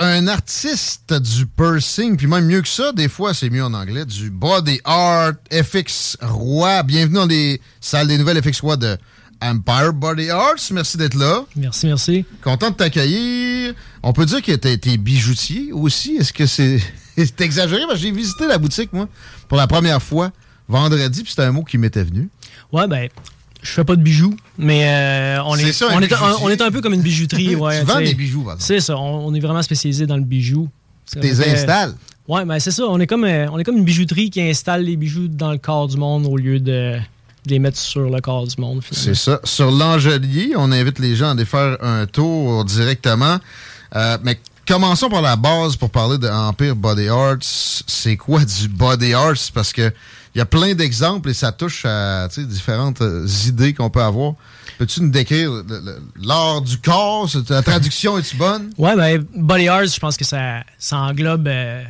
Un 0.00 0.26
artiste 0.26 1.14
du 1.14 1.46
piercing, 1.46 2.16
puis 2.16 2.26
même 2.26 2.46
mieux 2.46 2.62
que 2.62 2.68
ça, 2.68 2.90
des 2.90 3.08
fois 3.08 3.32
c'est 3.32 3.48
mieux 3.48 3.62
en 3.62 3.72
anglais, 3.74 4.04
du 4.04 4.28
body 4.28 4.80
art, 4.82 5.34
FX 5.52 6.16
Roi. 6.20 6.82
Bienvenue 6.82 7.14
dans 7.14 7.26
les 7.26 7.60
salles 7.80 8.08
des 8.08 8.18
nouvelles 8.18 8.42
FX 8.42 8.60
Roi 8.60 8.76
de 8.76 8.98
Empire 9.40 9.92
Body 9.92 10.30
Arts. 10.30 10.72
Merci 10.72 10.96
d'être 10.96 11.14
là. 11.14 11.44
Merci, 11.54 11.86
merci. 11.86 12.24
Content 12.42 12.70
de 12.70 12.74
t'accueillir. 12.74 13.72
On 14.02 14.12
peut 14.12 14.26
dire 14.26 14.42
que 14.42 14.50
t'es 14.50 14.80
es 14.84 14.96
bijoutier 14.96 15.70
aussi. 15.72 16.16
Est-ce 16.16 16.32
que 16.32 16.46
c'est 17.16 17.40
exagéré? 17.40 17.82
Parce 17.82 18.00
que 18.00 18.06
j'ai 18.06 18.10
visité 18.10 18.48
la 18.48 18.58
boutique, 18.58 18.92
moi, 18.92 19.08
pour 19.46 19.58
la 19.58 19.68
première 19.68 20.02
fois 20.02 20.32
vendredi, 20.66 21.22
puis 21.22 21.30
c'était 21.30 21.44
un 21.44 21.52
mot 21.52 21.62
qui 21.62 21.78
m'était 21.78 22.02
venu. 22.02 22.28
Ouais, 22.72 22.88
ben, 22.88 23.08
je 23.62 23.70
fais 23.72 23.84
pas 23.84 23.96
de 23.96 24.02
bijoux, 24.02 24.36
mais 24.56 24.88
euh, 24.88 25.42
on, 25.44 25.56
est, 25.56 25.72
ça, 25.72 25.86
un 25.86 25.96
on, 25.96 26.00
est, 26.00 26.06
bijoutier. 26.06 26.36
on 26.42 26.48
est 26.48 26.60
un 26.60 26.70
peu 26.70 26.80
comme 26.80 26.94
une 26.94 27.02
bijouterie. 27.02 27.54
Ouais, 27.56 27.80
Tu 27.80 27.86
vends 27.86 27.98
des 27.98 28.14
bijoux. 28.14 28.46
C'est 28.58 28.80
ça, 28.80 28.96
on, 28.96 29.26
on 29.26 29.34
est 29.34 29.40
vraiment 29.40 29.62
spécialisé 29.62 30.06
dans 30.06 30.16
le 30.16 30.22
bijou. 30.22 30.68
Tu 31.10 31.18
les 31.20 31.40
installes. 31.40 31.94
Ouais, 32.28 32.44
ben 32.44 32.58
c'est 32.58 32.70
ça. 32.70 32.84
On 32.86 33.00
est, 33.00 33.06
comme, 33.06 33.24
euh, 33.24 33.48
on 33.50 33.58
est 33.58 33.64
comme 33.64 33.78
une 33.78 33.84
bijouterie 33.84 34.28
qui 34.28 34.42
installe 34.42 34.82
les 34.82 34.96
bijoux 34.96 35.28
dans 35.28 35.50
le 35.50 35.58
corps 35.58 35.88
du 35.88 35.96
monde 35.96 36.26
au 36.26 36.36
lieu 36.36 36.60
de, 36.60 36.98
de 37.46 37.50
les 37.50 37.58
mettre 37.58 37.78
sur 37.78 38.10
le 38.10 38.20
corps 38.20 38.46
du 38.46 38.60
monde. 38.60 38.82
C'est 38.90 39.14
ça. 39.14 39.40
Sur 39.44 39.70
l'Angelier, 39.70 40.52
on 40.56 40.70
invite 40.70 40.98
les 40.98 41.16
gens 41.16 41.28
à 41.28 41.30
aller 41.30 41.46
faire 41.46 41.78
un 41.80 42.04
tour 42.06 42.66
directement. 42.66 43.38
Euh, 43.96 44.18
mais 44.22 44.38
commençons 44.66 45.08
par 45.08 45.22
la 45.22 45.36
base 45.36 45.76
pour 45.76 45.88
parler 45.88 46.18
de 46.18 46.28
Empire 46.28 46.76
Body 46.76 47.08
Arts. 47.08 47.38
C'est 47.86 48.18
quoi 48.18 48.44
du 48.44 48.68
Body 48.68 49.14
Arts? 49.14 49.50
Parce 49.54 49.72
que 49.72 49.90
il 50.38 50.40
y 50.40 50.42
a 50.42 50.46
plein 50.46 50.72
d'exemples 50.72 51.30
et 51.30 51.34
ça 51.34 51.50
touche 51.50 51.84
à 51.84 52.28
différentes 52.28 53.02
euh, 53.02 53.26
idées 53.48 53.74
qu'on 53.74 53.90
peut 53.90 54.04
avoir. 54.04 54.34
Peux-tu 54.78 55.02
nous 55.02 55.10
décrire 55.10 55.50
l'art 56.22 56.62
du 56.62 56.78
corps? 56.78 57.28
La 57.48 57.60
traduction 57.60 58.16
est-tu 58.18 58.36
bonne? 58.36 58.70
Ouais, 58.78 58.94
ben, 58.94 59.26
Body 59.34 59.66
Arts, 59.66 59.86
je 59.86 59.98
pense 59.98 60.16
que 60.16 60.24
ça, 60.24 60.62
ça 60.78 60.98
englobe 60.98 61.48
euh, 61.48 61.82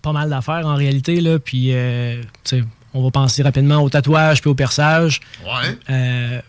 pas 0.00 0.12
mal 0.12 0.30
d'affaires 0.30 0.64
en 0.64 0.76
réalité. 0.76 1.20
Là, 1.20 1.40
puis, 1.40 1.74
euh, 1.74 2.22
on 2.94 3.02
va 3.02 3.10
penser 3.10 3.42
rapidement 3.42 3.82
au 3.82 3.90
tatouage 3.90 4.42
puis 4.42 4.50
au 4.50 4.54
perçage. 4.54 5.18
Ouais. 5.44 6.40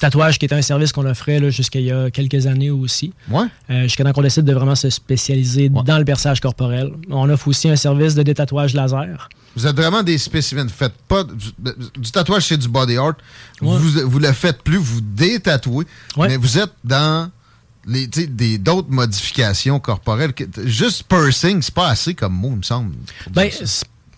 Tatouage 0.00 0.38
qui 0.38 0.46
était 0.46 0.54
un 0.54 0.62
service 0.62 0.92
qu'on 0.92 1.06
offrait 1.06 1.50
jusqu'à 1.50 1.78
il 1.78 1.86
y 1.86 1.92
a 1.92 2.10
quelques 2.10 2.46
années 2.46 2.70
aussi. 2.70 3.12
Ouais. 3.30 3.44
Euh, 3.70 3.82
jusqu'à 3.84 4.04
temps 4.04 4.12
qu'on 4.12 4.22
décide 4.22 4.44
de 4.44 4.52
vraiment 4.52 4.74
se 4.74 4.90
spécialiser 4.90 5.68
dans 5.68 5.98
le 5.98 6.04
perçage 6.04 6.40
corporel. 6.40 6.90
On 7.10 7.28
offre 7.28 7.48
aussi 7.48 7.68
un 7.68 7.76
service 7.76 8.14
de 8.14 8.22
détatouage 8.22 8.74
laser. 8.74 9.28
Vous 9.56 9.66
êtes 9.66 9.76
vraiment 9.76 10.02
des 10.02 10.18
spécimens. 10.18 10.68
Faites 10.68 10.94
pas 11.08 11.24
du, 11.24 11.52
du 11.98 12.10
tatouage, 12.10 12.46
c'est 12.46 12.56
du 12.56 12.68
body 12.68 12.96
art. 12.96 13.14
Ouais. 13.60 13.76
Vous, 13.76 14.08
vous 14.08 14.18
le 14.18 14.32
faites 14.32 14.62
plus, 14.62 14.78
vous 14.78 15.00
détatouez. 15.00 15.86
Mais 16.16 16.36
vous 16.36 16.58
êtes 16.58 16.72
dans 16.84 17.30
les, 17.86 18.06
des, 18.06 18.58
d'autres 18.58 18.90
modifications 18.90 19.80
corporelles. 19.80 20.32
Juste 20.64 21.04
piercing, 21.04 21.62
c'est 21.62 21.74
pas 21.74 21.88
assez 21.88 22.14
comme 22.14 22.34
mot, 22.34 22.50
il 22.52 22.58
me 22.58 22.62
semble. 22.62 22.94
Ben. 23.30 23.50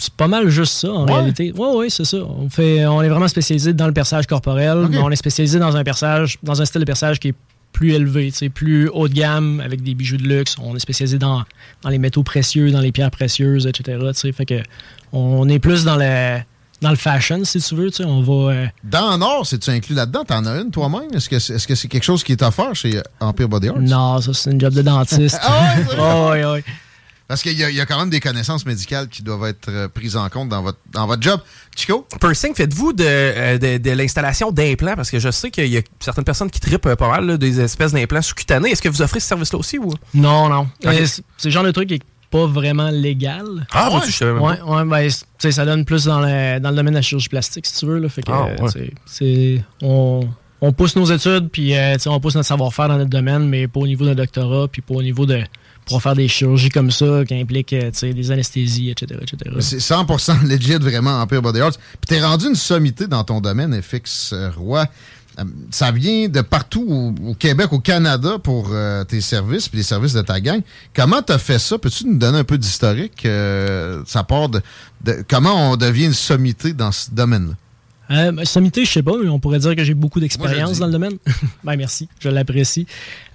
C'est 0.03 0.13
pas 0.15 0.29
mal 0.29 0.49
juste 0.49 0.73
ça, 0.75 0.91
en 0.93 1.07
Ouais. 1.07 1.13
réalité. 1.15 1.53
Oui, 1.57 1.69
oui, 1.75 1.87
c'est 1.91 2.05
ça. 2.05 2.19
On, 2.19 2.49
fait, 2.49 2.85
on 2.87 3.03
est 3.03 3.09
vraiment 3.09 3.29
spécialisé 3.29 3.73
dans 3.73 3.87
le 3.87 3.93
perçage 3.93 4.27
corporel, 4.27 4.87
mais 4.91 4.99
on 4.99 5.11
est 5.11 5.17
spécialisé 5.17 5.59
dans 5.59 5.77
un 5.77 5.85
perçage, 5.85 6.39
dans 6.43 6.61
un 6.61 6.65
style 6.65 6.81
de 6.81 6.87
perçage 6.87 7.19
qui 7.21 7.29
est 7.29 7.35
plus 7.73 7.93
élevé, 7.93 8.31
tu 8.31 8.51
plus 8.51 8.89
haut 8.89 9.09
de 9.09 9.15
gamme, 9.15 9.61
avec 9.65 9.83
des 9.83 9.95
bijoux 9.95 10.19
de 10.19 10.25
luxe. 10.29 10.57
On 10.63 10.77
est 10.77 10.79
spécialisé 10.81 11.17
dans, 11.19 11.43
dans 11.83 11.89
les 11.89 11.99
métaux 11.99 12.23
précieux, 12.23 12.71
dans 12.71 12.81
les 12.81 12.93
pierres 12.93 13.11
précieuses, 13.11 13.67
etc. 13.67 13.99
tu. 14.21 14.33
Fait 14.33 14.45
que 14.45 14.63
on 15.13 15.49
est 15.49 15.59
plus 15.59 15.83
dans 15.85 15.97
le, 15.97 16.39
dans 16.83 16.91
le 16.91 16.97
fashion, 16.97 17.43
si 17.45 17.61
tu 17.61 17.75
veux. 17.75 17.91
tu 17.91 17.99
sais. 17.99 18.05
On 18.05 18.21
va... 18.21 18.53
euh, 18.53 18.67
Dans 18.85 19.13
en 19.13 19.23
or, 19.23 19.47
c'est-tu 19.47 19.71
inclus 19.71 19.95
là-dedans? 19.95 20.23
T'en 20.25 20.45
as 20.45 20.61
une 20.61 20.71
toi-même? 20.71 21.15
Est-ce 21.15 21.29
que 21.31 21.39
c'est 21.39 21.55
est-ce 21.55 21.67
que 21.67 21.89
quelque 21.89 22.03
chose 22.05 22.23
qui 22.23 22.33
est 22.33 22.43
offert 22.43 22.75
chez 22.75 23.01
Empire 23.21 23.49
Body 23.49 23.69
Arts? 23.69 23.79
non, 23.81 24.21
ça, 24.21 24.35
c'est 24.35 24.51
une 24.51 24.61
job 24.61 24.75
de 24.75 24.83
dentiste. 24.83 25.41
Ah 25.99 26.29
ouais, 26.29 26.41
c'est 26.41 26.43
vrai? 26.43 26.65
Parce 27.29 27.43
qu'il 27.43 27.59
y, 27.59 27.65
a- 27.65 27.71
il 27.71 27.77
y 27.77 27.81
a 27.81 27.87
quand 27.87 27.99
même 27.99 28.11
des 28.11 28.21
connaissances 28.21 28.67
médicales 28.67 29.09
qui 29.09 29.23
doivent 29.23 29.47
être 29.47 29.69
euh, 29.71 29.89
prises 29.89 30.17
en 30.17 30.29
compte 30.29 30.49
dans 30.51 30.63
votre, 30.63 30.79
dans 30.93 31.07
votre 31.07 31.23
job. 31.23 31.41
Chico? 31.75 32.07
Pursing, 32.21 32.55
faites-vous 32.55 32.93
de, 32.93 33.05
euh, 33.07 33.59
de, 33.59 33.79
de 33.79 33.91
l'installation 33.93 34.51
d'implants? 34.53 34.95
Parce 34.97 35.11
que 35.11 35.19
je 35.19 35.31
sais 35.31 35.51
qu'il 35.51 35.69
y 35.69 35.79
a 35.79 35.83
certaines 36.01 36.25
personnes 36.25 36.51
qui 36.51 36.61
trippent 36.61 36.87
euh, 36.87 36.97
pas 36.97 37.09
mal 37.09 37.25
là, 37.27 37.37
des 37.39 37.61
espèces 37.61 37.93
d'implants 37.93 38.21
sous-cutanés. 38.23 38.71
Est-ce 38.73 38.83
que 38.83 38.89
vous 38.89 39.01
offrez 39.03 39.21
ce 39.21 39.29
service-là 39.29 39.59
aussi? 39.59 39.79
ou? 39.79 39.93
Non, 40.15 40.49
non. 40.49 40.69
C'est 40.83 41.47
le 41.47 41.51
genre 41.51 41.65
de 41.65 41.71
truc 41.71 41.89
qui 41.89 41.95
est 41.95 42.03
pas 42.31 42.47
vraiment 42.47 42.91
légal. 42.91 43.45
Ah, 43.73 43.91
ouais, 43.93 44.01
je 44.07 44.13
savais 44.13 44.33
même 44.33 44.43
Ouais, 44.43 44.61
ouais, 44.63 44.85
ben, 44.85 45.09
ça 45.51 45.65
donne 45.67 45.85
plus 45.85 46.05
dans 46.07 46.21
le, 46.21 46.59
dans 46.61 46.71
le 46.71 46.77
domaine 46.77 46.95
de 46.95 46.99
la 46.99 47.03
chirurgie 47.03 47.29
plastique, 47.29 47.67
si 47.67 47.75
tu 47.79 47.87
veux. 47.87 47.99
Là, 47.99 48.09
fait 48.09 48.23
que, 48.23 48.31
Ah, 48.33 48.49
c'est, 49.07 49.63
on, 49.83 50.27
on 50.63 50.73
pousse 50.73 50.97
nos 50.97 51.05
études, 51.05 51.51
puis 51.51 51.77
euh, 51.77 51.97
on 52.07 52.21
pousse 52.21 52.35
notre 52.35 52.49
savoir-faire 52.49 52.89
dans 52.89 52.97
notre 52.97 53.11
domaine, 53.11 53.49
mais 53.49 53.69
pas 53.69 53.81
au 53.81 53.87
niveau 53.87 54.05
d'un 54.07 54.15
doctorat, 54.15 54.69
puis 54.69 54.81
pas 54.81 54.95
au 54.95 55.03
niveau 55.03 55.27
de 55.27 55.43
pour 55.87 56.03
faire 56.03 56.15
des 56.15 56.29
chirurgies 56.29 56.69
comme 56.69 56.91
ça, 56.91 57.25
qui 57.27 57.35
impliquent 57.35 57.73
euh, 57.73 57.91
des 58.03 58.31
anesthésies, 58.31 58.91
etc. 58.91 59.21
etc. 59.23 59.57
C'est 59.61 59.79
100% 59.79 60.47
legit, 60.47 60.75
vraiment, 60.75 61.21
Empire 61.21 61.43
Body 61.43 61.61
Arts. 61.61 61.73
Puis 61.73 62.07
t'es 62.09 62.23
rendu 62.23 62.47
une 62.47 62.55
sommité 62.55 63.07
dans 63.07 63.25
ton 63.25 63.41
domaine, 63.41 63.81
FX 63.83 64.33
euh, 64.33 64.51
Roi. 64.57 64.87
Euh, 65.39 65.45
ça 65.71 65.91
vient 65.91 66.29
de 66.29 66.41
partout 66.43 67.15
au, 67.25 67.35
Québec, 67.35 67.73
au 67.73 67.79
Canada 67.81 68.39
pour 68.39 68.71
tes 69.09 69.21
services 69.23 69.69
puis 69.69 69.79
les 69.79 69.83
services 69.85 70.13
de 70.13 70.21
ta 70.21 70.41
gang. 70.41 70.61
Comment 70.95 71.23
tu 71.23 71.33
as 71.33 71.39
fait 71.39 71.59
ça? 71.59 71.79
Peux-tu 71.79 72.07
nous 72.07 72.19
donner 72.19 72.39
un 72.39 72.45
peu 72.45 72.59
d'historique? 72.59 73.25
Euh, 73.25 74.03
ça 74.07 74.25
part 74.25 74.51
de, 74.51 74.61
de- 75.05 75.25
comment 75.29 75.73
on 75.73 75.77
devient 75.77 76.05
une 76.07 76.13
sommité 76.13 76.75
dans 76.75 76.93
ce 76.93 77.11
domaine-là? 77.11 77.55
Euh, 78.13 78.33
ben, 78.33 78.45
sommité, 78.45 78.85
je 78.85 78.91
sais 78.91 79.03
pas, 79.03 79.13
mais 79.23 79.29
on 79.29 79.39
pourrait 79.39 79.59
dire 79.59 79.75
que 79.75 79.83
j'ai 79.85 79.95
beaucoup 79.95 80.21
d'expérience 80.21 80.79
dans 80.79 80.87
le 80.87 80.93
domaine. 80.93 81.15
ben 81.65 81.77
merci, 81.77 82.09
je 82.21 82.29
l'apprécie. 82.29 82.87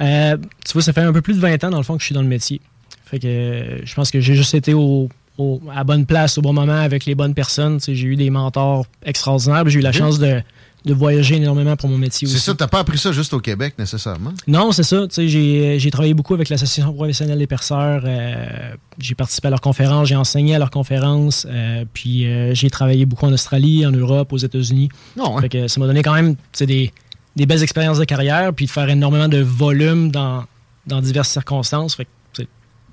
Euh, 0.01 0.37
tu 0.65 0.73
vois, 0.73 0.81
ça 0.81 0.93
fait 0.93 1.01
un 1.01 1.11
peu 1.13 1.21
plus 1.21 1.33
de 1.35 1.39
20 1.39 1.63
ans 1.63 1.69
dans 1.69 1.77
le 1.77 1.83
fond 1.83 1.95
que 1.95 2.01
je 2.01 2.05
suis 2.05 2.15
dans 2.15 2.21
le 2.21 2.27
métier. 2.27 2.61
Fait 3.05 3.19
que 3.19 3.81
je 3.83 3.93
pense 3.95 4.11
que 4.11 4.19
j'ai 4.19 4.35
juste 4.35 4.53
été 4.53 4.73
au, 4.73 5.09
au- 5.37 5.61
à 5.73 5.83
bonne 5.83 6.05
place 6.05 6.37
au 6.37 6.41
bon 6.41 6.53
moment 6.53 6.79
avec 6.79 7.05
les 7.05 7.15
bonnes 7.15 7.33
personnes. 7.33 7.79
J'ai 7.85 8.05
eu 8.07 8.15
des 8.15 8.29
mentors 8.29 8.85
extraordinaires. 9.03 9.67
J'ai 9.67 9.79
eu 9.79 9.81
la 9.81 9.91
chance 9.93 10.19
de, 10.19 10.41
de 10.87 10.93
voyager 10.95 11.35
énormément 11.35 11.75
pour 11.75 11.89
mon 11.89 11.97
métier 11.97 12.27
C'est 12.27 12.35
aussi. 12.35 12.43
ça, 12.45 12.55
t'as 12.55 12.67
pas 12.67 12.79
appris 12.79 12.97
ça 12.97 13.11
juste 13.11 13.33
au 13.33 13.39
Québec 13.39 13.75
nécessairement? 13.77 14.33
Non, 14.47 14.71
c'est 14.71 14.83
ça. 14.83 15.05
J'ai 15.15 15.89
travaillé 15.91 16.13
beaucoup 16.15 16.33
avec 16.33 16.49
l'Association 16.49 16.91
professionnelle 16.93 17.37
des 17.37 17.45
perceurs. 17.47 18.01
euh, 18.05 18.71
j'ai 18.97 19.13
participé 19.13 19.47
à 19.47 19.51
leurs 19.51 19.61
conférences, 19.61 20.07
j'ai 20.07 20.15
enseigné 20.15 20.55
à 20.55 20.59
leurs 20.59 20.71
conférences. 20.71 21.45
euh, 21.49 21.85
puis 21.93 22.25
euh, 22.25 22.53
j'ai 22.55 22.69
travaillé 22.71 23.05
beaucoup 23.05 23.25
en 23.27 23.33
Australie, 23.33 23.85
en 23.85 23.91
Europe, 23.91 24.33
aux 24.33 24.37
États-Unis. 24.37 24.89
Non, 25.15 25.37
hein? 25.37 25.41
Fait 25.41 25.49
que 25.49 25.67
ça 25.67 25.79
m'a 25.79 25.85
donné 25.87 26.01
quand 26.01 26.13
même 26.15 26.35
des, 26.59 26.91
des 27.35 27.45
belles 27.45 27.61
expériences 27.61 27.99
de 27.99 28.05
carrière, 28.05 28.53
puis 28.53 28.65
de 28.65 28.71
faire 28.71 28.89
énormément 28.89 29.27
de 29.27 29.37
volume 29.39 30.09
dans, 30.09 30.45
dans 30.87 31.01
diverses 31.01 31.29
circonstances. 31.29 31.95
Fait 31.95 32.05
que, 32.33 32.43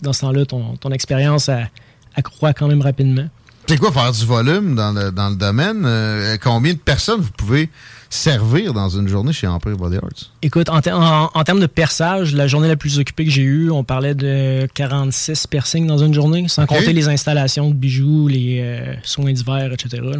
dans 0.03 0.13
ce 0.13 0.21
temps-là, 0.23 0.45
ton, 0.45 0.77
ton 0.77 0.91
expérience 0.91 1.49
accroît 2.17 2.53
quand 2.53 2.69
même 2.69 2.83
rapidement. 2.83 3.29
C'est 3.67 3.79
quoi 3.79 3.91
faire 3.93 4.13
du 4.13 4.25
volume 4.27 4.75
dans 4.75 4.93
le, 4.93 5.11
dans 5.11 5.31
le 5.31 5.37
domaine? 5.37 5.85
Euh, 5.87 6.37
combien 6.43 6.75
de 6.75 6.79
personnes 6.79 7.21
vous 7.21 7.31
pouvez 7.37 7.71
servir 8.11 8.75
dans 8.75 8.91
une 8.91 9.09
journée 9.09 9.33
chez 9.33 9.47
Empire 9.47 9.77
Body 9.77 9.97
Arts? 9.97 10.31
Écoute, 10.43 10.69
en, 10.69 10.81
ter- 10.83 10.99
en- 10.99 11.31
en 11.33 11.45
termes 11.45 11.61
de 11.61 11.67
perçage, 11.67 12.35
la 12.35 12.47
journée 12.47 12.69
la 12.69 12.77
plus 12.77 12.99
occupée 12.99 13.25
que 13.25 13.31
j'ai 13.31 13.43
eue, 13.43 13.71
on 13.71 13.83
parlait 13.83 14.15
de 14.15 14.69
46 14.75 15.47
piercings 15.47 15.87
dans 15.87 15.99
une 15.99 16.13
journée, 16.13 16.47
sans 16.49 16.67
compter 16.67 16.93
les 16.93 17.09
installations 17.09 17.69
de 17.71 17.75
bijoux, 17.75 18.29
les 18.29 18.61
euh, 18.63 18.95
soins 19.03 19.33
d'hiver, 19.33 19.73
etc. 19.73 20.03
là. 20.03 20.19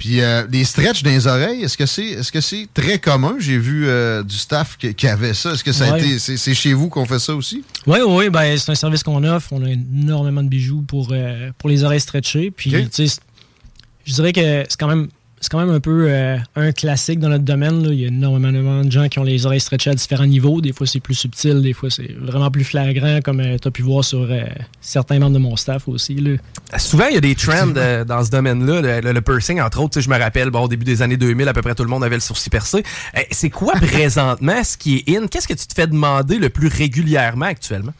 Puis 0.00 0.22
euh, 0.22 0.46
les 0.50 0.64
stretches 0.64 1.02
dans 1.02 1.10
les 1.10 1.26
oreilles, 1.26 1.62
est-ce 1.62 1.76
que 1.76 1.84
c'est 1.84 2.06
est-ce 2.06 2.32
que 2.32 2.40
c'est 2.40 2.66
très 2.72 2.98
commun? 2.98 3.36
J'ai 3.38 3.58
vu 3.58 3.86
euh, 3.86 4.22
du 4.22 4.34
staff 4.34 4.78
qui, 4.78 4.94
qui 4.94 5.06
avait 5.06 5.34
ça. 5.34 5.52
Est-ce 5.52 5.62
que 5.62 5.72
ça 5.72 5.92
a 5.92 5.98
été. 5.98 6.18
C'est 6.18 6.54
chez 6.54 6.72
vous 6.72 6.88
qu'on 6.88 7.04
fait 7.04 7.18
ça 7.18 7.34
aussi? 7.34 7.62
Oui, 7.86 7.98
oui, 8.08 8.30
ben, 8.30 8.56
c'est 8.56 8.72
un 8.72 8.74
service 8.74 9.02
qu'on 9.02 9.22
offre. 9.24 9.52
On 9.52 9.62
a 9.62 9.68
énormément 9.68 10.42
de 10.42 10.48
bijoux 10.48 10.80
pour, 10.88 11.08
euh, 11.12 11.50
pour 11.58 11.68
les 11.68 11.84
oreilles 11.84 12.00
stretchées. 12.00 12.50
Puis, 12.50 12.74
Ok. 12.74 12.84
tu 12.84 12.88
sais, 12.92 13.06
c'est- 13.08 13.20
je 14.06 14.14
dirais 14.14 14.32
que 14.32 14.64
c'est 14.70 14.80
quand 14.80 14.88
même. 14.88 15.08
C'est 15.42 15.48
quand 15.50 15.58
même 15.58 15.70
un 15.74 15.80
peu 15.80 16.06
euh, 16.10 16.36
un 16.54 16.70
classique 16.72 17.18
dans 17.18 17.30
notre 17.30 17.44
domaine. 17.44 17.82
là. 17.82 17.92
Il 17.94 17.98
y 18.00 18.04
a 18.04 18.08
énormément, 18.08 18.48
énormément 18.50 18.84
de 18.84 18.92
gens 18.92 19.08
qui 19.08 19.18
ont 19.18 19.22
les 19.22 19.46
oreilles 19.46 19.60
stretchées 19.60 19.88
à 19.88 19.94
différents 19.94 20.26
niveaux. 20.26 20.60
Des 20.60 20.74
fois, 20.74 20.86
c'est 20.86 21.00
plus 21.00 21.14
subtil. 21.14 21.62
Des 21.62 21.72
fois, 21.72 21.88
c'est 21.88 22.12
vraiment 22.18 22.50
plus 22.50 22.62
flagrant, 22.64 23.20
comme 23.24 23.42
tu 23.58 23.66
as 23.66 23.70
pu 23.70 23.80
voir 23.80 24.04
sur 24.04 24.20
euh, 24.30 24.42
certains 24.82 25.18
membres 25.18 25.32
de 25.32 25.38
mon 25.38 25.56
staff 25.56 25.88
aussi. 25.88 26.16
Là. 26.16 26.36
Souvent, 26.78 27.06
il 27.06 27.14
y 27.14 27.16
a 27.16 27.22
des 27.22 27.34
trends 27.34 27.72
euh, 27.76 28.04
dans 28.04 28.22
ce 28.22 28.30
domaine-là. 28.30 28.82
Le, 28.82 29.00
le- 29.00 29.12
le 29.12 29.20
piercing, 29.22 29.62
entre 29.62 29.80
autres, 29.80 29.98
je 30.02 30.10
me 30.10 30.18
rappelle, 30.18 30.50
bon, 30.50 30.60
au 30.64 30.68
début 30.68 30.84
des 30.84 31.00
années 31.00 31.16
2000, 31.16 31.48
à 31.48 31.54
peu 31.54 31.62
près 31.62 31.74
tout 31.74 31.84
le 31.84 31.88
monde 31.90 32.04
avait 32.04 32.16
le 32.16 32.20
sourcil 32.20 32.50
percé. 32.50 32.82
Euh, 33.16 33.20
c'est 33.30 33.48
quoi 33.50 33.72
présentement 33.80 34.62
ce 34.62 34.76
qui 34.76 35.02
est 35.06 35.16
in? 35.16 35.26
Qu'est-ce 35.26 35.48
que 35.48 35.54
tu 35.54 35.66
te 35.66 35.72
fais 35.72 35.86
demander 35.86 36.38
le 36.38 36.50
plus 36.50 36.68
régulièrement 36.68 37.46
actuellement? 37.46 37.94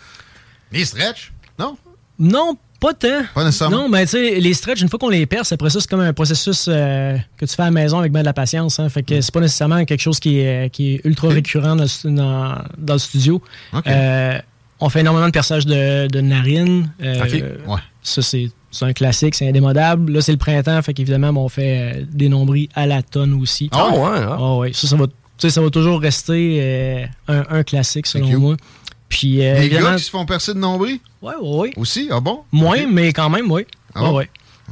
Les 0.73 0.85
stretches? 0.85 1.33
Non? 1.59 1.79
Non, 2.19 2.59
pas 2.81 2.95
tant. 2.95 3.23
Pas 3.35 3.45
nécessairement. 3.45 3.83
Non, 3.83 3.89
mais 3.89 4.05
tu 4.07 4.13
sais, 4.13 4.41
les 4.41 4.55
stretches, 4.55 4.81
une 4.81 4.89
fois 4.89 4.99
qu'on 4.99 5.09
les 5.11 5.27
perce, 5.27 5.53
après 5.53 5.71
ça, 5.71 5.81
c'est 5.81 5.89
comme 5.91 6.01
un 6.01 6.13
processus 6.13 6.67
euh, 6.69 7.17
que 7.37 7.45
tu 7.45 7.55
fais 7.55 7.63
à 7.63 7.67
la 7.67 7.71
maison 7.71 7.99
avec 7.99 8.11
bien 8.13 8.23
de 8.23 8.27
la 8.27 8.33
patience. 8.33 8.81
Hein, 8.81 8.89
fait 8.89 9.03
que 9.03 9.21
c'est 9.21 9.33
pas 9.33 9.41
nécessairement 9.41 9.85
quelque 9.85 10.01
chose 10.01 10.19
qui 10.19 10.39
est, 10.39 10.71
qui 10.73 10.95
est 10.95 11.01
ultra 11.05 11.29
récurrent 11.29 11.77
dans, 11.77 11.85
le- 11.85 12.11
dans- 12.17 12.55
dans 12.79 12.95
le 12.95 12.99
studio. 12.99 13.43
Euh, 13.87 14.39
on 14.81 14.89
fait 14.89 15.01
énormément 15.01 15.27
de 15.27 15.33
perçage 15.33 15.67
de, 15.67 16.07
de 16.09 16.21
narines. 16.21 16.91
Euh. 17.03 17.21
Ouais. 17.67 17.81
Ça, 18.03 18.23
c'est 18.23 18.51
un 18.81 18.93
classique, 18.95 19.35
c'est 19.35 19.47
indémodable. 19.49 20.13
Là, 20.13 20.21
c'est 20.23 20.33
le 20.33 20.39
printemps, 20.39 20.81
fait 20.81 20.95
qu'évidemment, 20.95 21.33
bon, 21.35 21.45
on 21.45 21.49
fait 21.51 22.07
des 22.11 22.29
nombris 22.31 22.69
à 22.75 22.87
la 22.87 23.03
tonne 23.03 23.35
aussi. 23.35 23.69
Ah 23.73 23.91
ouais, 23.91 24.19
hein? 24.21 24.37
Ah 24.39 24.57
ouais. 24.57 24.73
Ça, 24.73 24.87
ça 24.89 24.97
va, 24.97 25.05
ça 25.39 25.61
va 25.61 25.69
toujours 25.71 26.01
rester 26.01 27.07
un, 27.29 27.45
un 27.51 27.63
classique, 27.63 28.07
selon 28.07 28.39
moi. 28.39 28.57
Puis, 29.11 29.45
euh, 29.45 29.55
Les 29.59 29.67
évidemment, 29.67 29.91
gars 29.91 29.97
qui 29.97 30.05
se 30.05 30.11
font 30.11 30.25
percer 30.25 30.55
de 30.55 30.59
nombril? 30.59 30.99
Ouais, 31.21 31.35
ouais. 31.43 31.73
aussi? 31.77 32.09
Ah 32.11 32.21
bon? 32.21 32.41
Moins, 32.53 32.87
mais 32.91 33.13
quand 33.13 33.29
même, 33.29 33.51
oui. 33.53 33.67
Ah 33.95 34.01
bon? 34.01 34.17
ouais. 34.17 34.31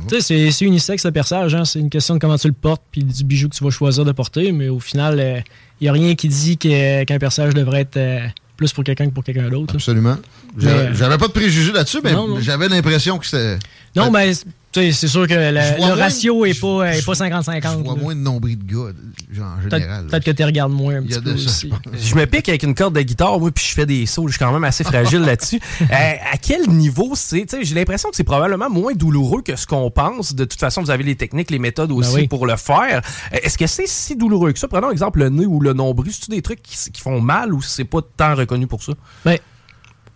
Tu 0.09 0.21
sais, 0.23 0.51
c'est- 0.53 0.65
unisexe 0.65 1.05
le 1.05 1.11
perçage, 1.11 1.55
hein. 1.57 1.65
c'est 1.65 1.81
une 1.81 1.91
question 1.91 2.15
de 2.15 2.21
comment 2.21 2.39
tu 2.39 2.47
le 2.47 2.53
portes 2.55 2.83
puis 2.93 3.03
du 3.03 3.25
bijou 3.25 3.49
que 3.49 3.57
tu 3.57 3.65
vas 3.65 3.71
choisir 3.71 4.05
de 4.05 4.13
porter, 4.13 4.53
mais 4.53 4.69
au 4.69 4.79
final, 4.79 5.43
il 5.81 5.85
n'y 5.85 5.89
a 5.89 5.93
rien 5.93 6.15
qui 6.15 6.29
dit 6.29 6.57
que- 6.57 7.03
qu'un 7.03 7.19
perçage 7.19 7.53
devrait 7.53 7.81
être 7.81 7.97
euh, 7.97 8.21
plus 8.57 8.73
pour 8.73 8.85
quelqu'un 8.85 9.07
que 9.09 9.13
pour 9.13 9.25
quelqu'un 9.25 9.49
d'autre. 9.49 9.75
Absolument. 9.75 10.17
J'avais 10.57 11.03
euh, 11.05 11.19
pas 11.19 11.27
de 11.27 11.33
préjugés 11.33 11.73
là-dessus, 11.73 11.99
mais 12.05 12.13
j'avais 12.41 12.69
l'impression 12.69 13.19
que 13.19 13.27
c'était. 13.27 13.59
Non, 13.97 14.11
mais 14.13 14.31
c'est 14.73 14.93
sûr 15.09 15.27
que 15.27 15.35
le, 15.35 15.95
ratio 15.95 16.45
n'est 16.47 16.55
pas, 16.55 16.85
est 16.93 17.01
je- 17.01 17.05
pas 17.07 17.15
Je 17.15 17.19
50-50. 17.19 17.83
vois 17.83 17.95
là. 17.97 18.01
moins 18.03 18.15
de 18.15 18.21
nombril 18.21 18.59
de 18.59 18.65
gars, 18.65 18.93
genre, 19.33 19.47
en 19.47 19.63
Peut-être 19.63 19.81
général. 19.83 20.07
peut-être 20.07 20.25
que 20.25 20.31
tu 20.31 20.45
regardes 20.45 20.73
moins 20.73 20.97
un 20.97 21.03
Il 21.03 21.11
y 21.11 21.15
a 21.15 21.17
petit 21.19 21.25
peu 21.25 21.33
de 21.33 21.39
ça, 21.39 21.47
aussi. 21.51 21.71
je 22.01 22.15
me 22.15 22.27
pique 22.27 22.49
avec 22.49 22.63
une 22.63 22.75
corde 22.75 22.95
de 22.95 23.01
guitare, 23.01 23.41
moi, 23.41 23.51
puis 23.51 23.65
je 23.67 23.75
fais 23.75 23.87
des 23.87 24.07
sauts. 24.07 24.27
Je 24.29 24.33
suis 24.33 24.39
quand 24.39 24.53
même 24.53 24.65
assez 24.65 24.85
fragile 24.85 25.21
là-dessus. 25.21 25.61
Euh, 25.81 26.15
à 26.33 26.37
quel 26.39 26.69
niveau 26.69 27.13
c'est? 27.15 27.47
tu 27.47 27.57
sais, 27.57 27.65
J'ai 27.65 27.75
l'impression 27.75 28.11
que 28.11 28.17
c'est 28.17 28.25
probablement 28.25 28.69
moins 28.69 28.93
douloureux 28.95 29.43
que 29.43 29.57
ce 29.57 29.67
qu'on 29.67 29.91
pense. 29.91 30.35
De 30.35 30.45
toute 30.45 30.61
façon, 30.61 30.83
vous 30.83 30.91
avez 30.91 31.03
les 31.03 31.17
techniques, 31.17 31.51
les 31.51 31.59
méthodes 31.59 31.91
aussi 31.93 32.11
Ben 32.15 32.21
oui. 32.23 32.29
pour 32.29 32.47
le 32.47 32.57
faire. 32.57 33.01
Euh, 33.33 33.39
Est-ce 33.43 33.57
que 33.57 33.67
c'est 33.67 33.87
si 33.87 34.17
douloureux 34.17 34.53
que 34.53 34.59
ça? 34.59 34.69
Prenons 34.69 34.91
exemple 34.91 35.21
le 35.21 35.31
nez 35.31 35.47
ou 35.47 35.61
le 35.61 35.73
nombril. 35.73 36.13
C'est-tu 36.13 36.31
des 36.31 36.43
trucs 36.43 36.63
qui, 36.63 36.77
qui 36.93 37.01
font 37.01 37.21
mal 37.21 37.55
ou 37.55 37.63
c'est 37.63 37.85
pas 37.85 38.01
tant 38.17 38.35
reconnu 38.35 38.67
pour 38.67 38.83
ça? 38.83 38.93
Ben, 39.25 39.39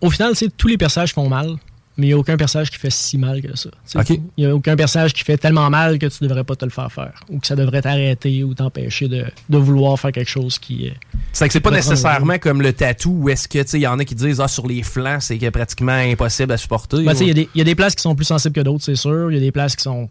au 0.00 0.10
final, 0.10 0.34
tous 0.58 0.68
les 0.68 0.76
perçages 0.76 1.14
font 1.14 1.28
mal, 1.28 1.56
mais 1.96 2.06
il 2.06 2.10
n'y 2.10 2.14
a 2.14 2.18
aucun 2.18 2.36
perçage 2.36 2.70
qui 2.70 2.78
fait 2.78 2.90
si 2.90 3.18
mal 3.18 3.42
que 3.42 3.56
ça. 3.56 3.70
Il 4.08 4.22
n'y 4.38 4.46
a 4.46 4.54
aucun 4.54 4.76
perçage 4.76 5.12
qui 5.12 5.24
fait 5.24 5.36
tellement 5.36 5.68
mal 5.70 5.98
que 5.98 6.06
tu 6.06 6.22
ne 6.22 6.28
devrais 6.28 6.44
pas 6.44 6.56
te 6.56 6.64
le 6.64 6.70
faire 6.70 6.90
faire, 6.90 7.12
ou 7.28 7.38
que 7.38 7.46
ça 7.46 7.56
devrait 7.56 7.82
t'arrêter 7.82 8.44
ou 8.44 8.54
t'empêcher 8.54 9.08
de, 9.08 9.24
de 9.48 9.58
vouloir 9.58 9.98
faire 9.98 10.12
quelque 10.12 10.30
chose 10.30 10.58
qui 10.58 10.86
est. 10.86 10.94
C'est 11.32 11.46
que 11.46 11.52
c'est 11.52 11.60
pas 11.60 11.70
nécessairement 11.70 12.38
comme 12.38 12.62
le 12.62 12.72
tatou 12.72 13.10
où 13.22 13.28
est-ce 13.28 13.48
que, 13.48 13.76
il 13.76 13.80
y 13.80 13.86
en 13.86 13.98
a 13.98 14.04
qui 14.04 14.14
disent, 14.14 14.40
ah, 14.40 14.48
sur 14.48 14.66
les 14.66 14.82
flancs, 14.82 15.20
c'est 15.20 15.38
que 15.38 15.48
pratiquement 15.50 15.92
impossible 15.92 16.52
à 16.52 16.56
supporter. 16.56 17.04
Ben, 17.04 17.14
y, 17.14 17.30
il 17.30 17.48
y 17.54 17.60
a 17.60 17.64
des 17.64 17.74
places 17.74 17.94
qui 17.94 18.02
sont 18.02 18.14
plus 18.14 18.24
sensibles 18.24 18.54
que 18.54 18.60
d'autres, 18.60 18.84
c'est 18.84 18.96
sûr. 18.96 19.30
Il 19.30 19.34
y 19.34 19.38
a 19.38 19.40
des 19.40 19.52
places 19.52 19.76
qui 19.76 19.82
sont 19.82 20.08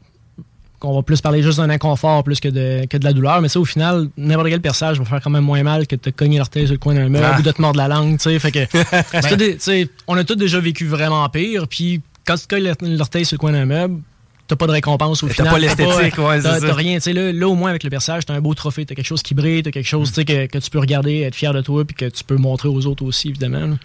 qu'on 0.81 0.94
va 0.95 1.01
plus 1.04 1.22
parler 1.22 1.42
juste 1.44 1.60
d'un 1.60 1.69
inconfort 1.69 2.24
plus 2.25 2.39
que 2.42 2.50
de, 2.50 2.86
que 2.88 2.98
de 2.98 3.06
la 3.06 3.13
douleur. 3.13 3.39
Mais 3.42 3.48
sais, 3.48 3.60
au 3.60 3.63
final, 3.66 4.10
n'importe 4.18 4.50
quel 4.50 4.60
perçage 4.62 5.00
va 5.00 5.06
faire 5.06 5.22
quand 5.22 5.30
même 5.30 5.44
moins 5.45 5.63
mal 5.63 5.88
que 5.88 5.95
de 5.95 6.01
te 6.01 6.10
cogner 6.10 6.38
l'orteil 6.39 6.66
sur 6.66 6.74
le 6.74 6.80
coin 6.80 6.95
d'un 6.95 7.07
meuble 7.07 7.25
Ah. 7.31 7.38
ou 7.39 7.42
de 7.44 7.51
te 7.51 7.62
mordre 7.62 7.78
la 7.78 7.88
langue. 7.88 8.18
tu 8.18 8.24
sais. 8.24 8.39
Fait 8.39 8.51
que, 8.51 9.36
des- 9.36 9.89
on 10.07 10.18
a 10.18 10.24
tous 10.24 10.36
déjà 10.36 10.60
vécu 10.60 10.86
vraiment 10.88 11.28
pire. 11.30 11.68
Puis 11.69 12.01
quand 12.25 12.36
tu 12.36 12.48
te 12.48 12.56
cognes 12.56 12.98
l'orteil 12.98 13.24
sur 13.25 13.36
le 13.36 13.39
coin 13.39 13.51
d'un 13.51 13.66
meuble, 13.66 14.01
t'as 14.48 14.56
pas 14.56 14.68
de 14.68 14.72
récompense 14.72 15.24
au 15.24 15.28
T'as 15.28 15.33
final. 15.36 15.54
pas 15.54 15.60
l'esthétique, 15.60 16.18
ouais, 16.18 16.38
c'est 16.38 16.42
t'as- 16.44 16.60
ça. 16.60 16.68
T'as 16.68 16.74
rien. 16.74 16.95
tu 16.95 17.01
sais, 17.04 17.13
Là, 17.13 17.31
là, 17.31 17.48
au 17.48 17.56
moins, 17.56 17.69
avec 17.69 17.84
le 17.84 17.89
perçage, 17.89 18.25
t'as 18.25 18.34
un 18.34 18.41
beau 18.41 18.53
trophée. 18.53 18.86
T'as 18.86 18.96
quelque 18.96 19.05
chose 19.05 19.22
qui 19.24 19.34
brille, 19.34 19.63
t'as 19.63 19.72
quelque 19.72 19.88
chose 19.88 20.10
tu 20.10 20.15
sais, 20.15 20.25
que, 20.25 20.46
que 20.48 20.58
tu 20.58 20.70
peux 20.70 20.79
regarder, 20.79 21.22
être 21.22 21.36
fier 21.36 21.53
de 21.53 21.62
toi, 21.62 21.86
puis 21.86 21.96
que 21.96 22.05
tu 22.05 22.24
peux 22.24 22.36
montrer 22.38 22.67
aux 22.70 22.86
autres 22.86 23.05
aussi, 23.05 23.29
évidemment. 23.29 23.60
là. 23.67 23.75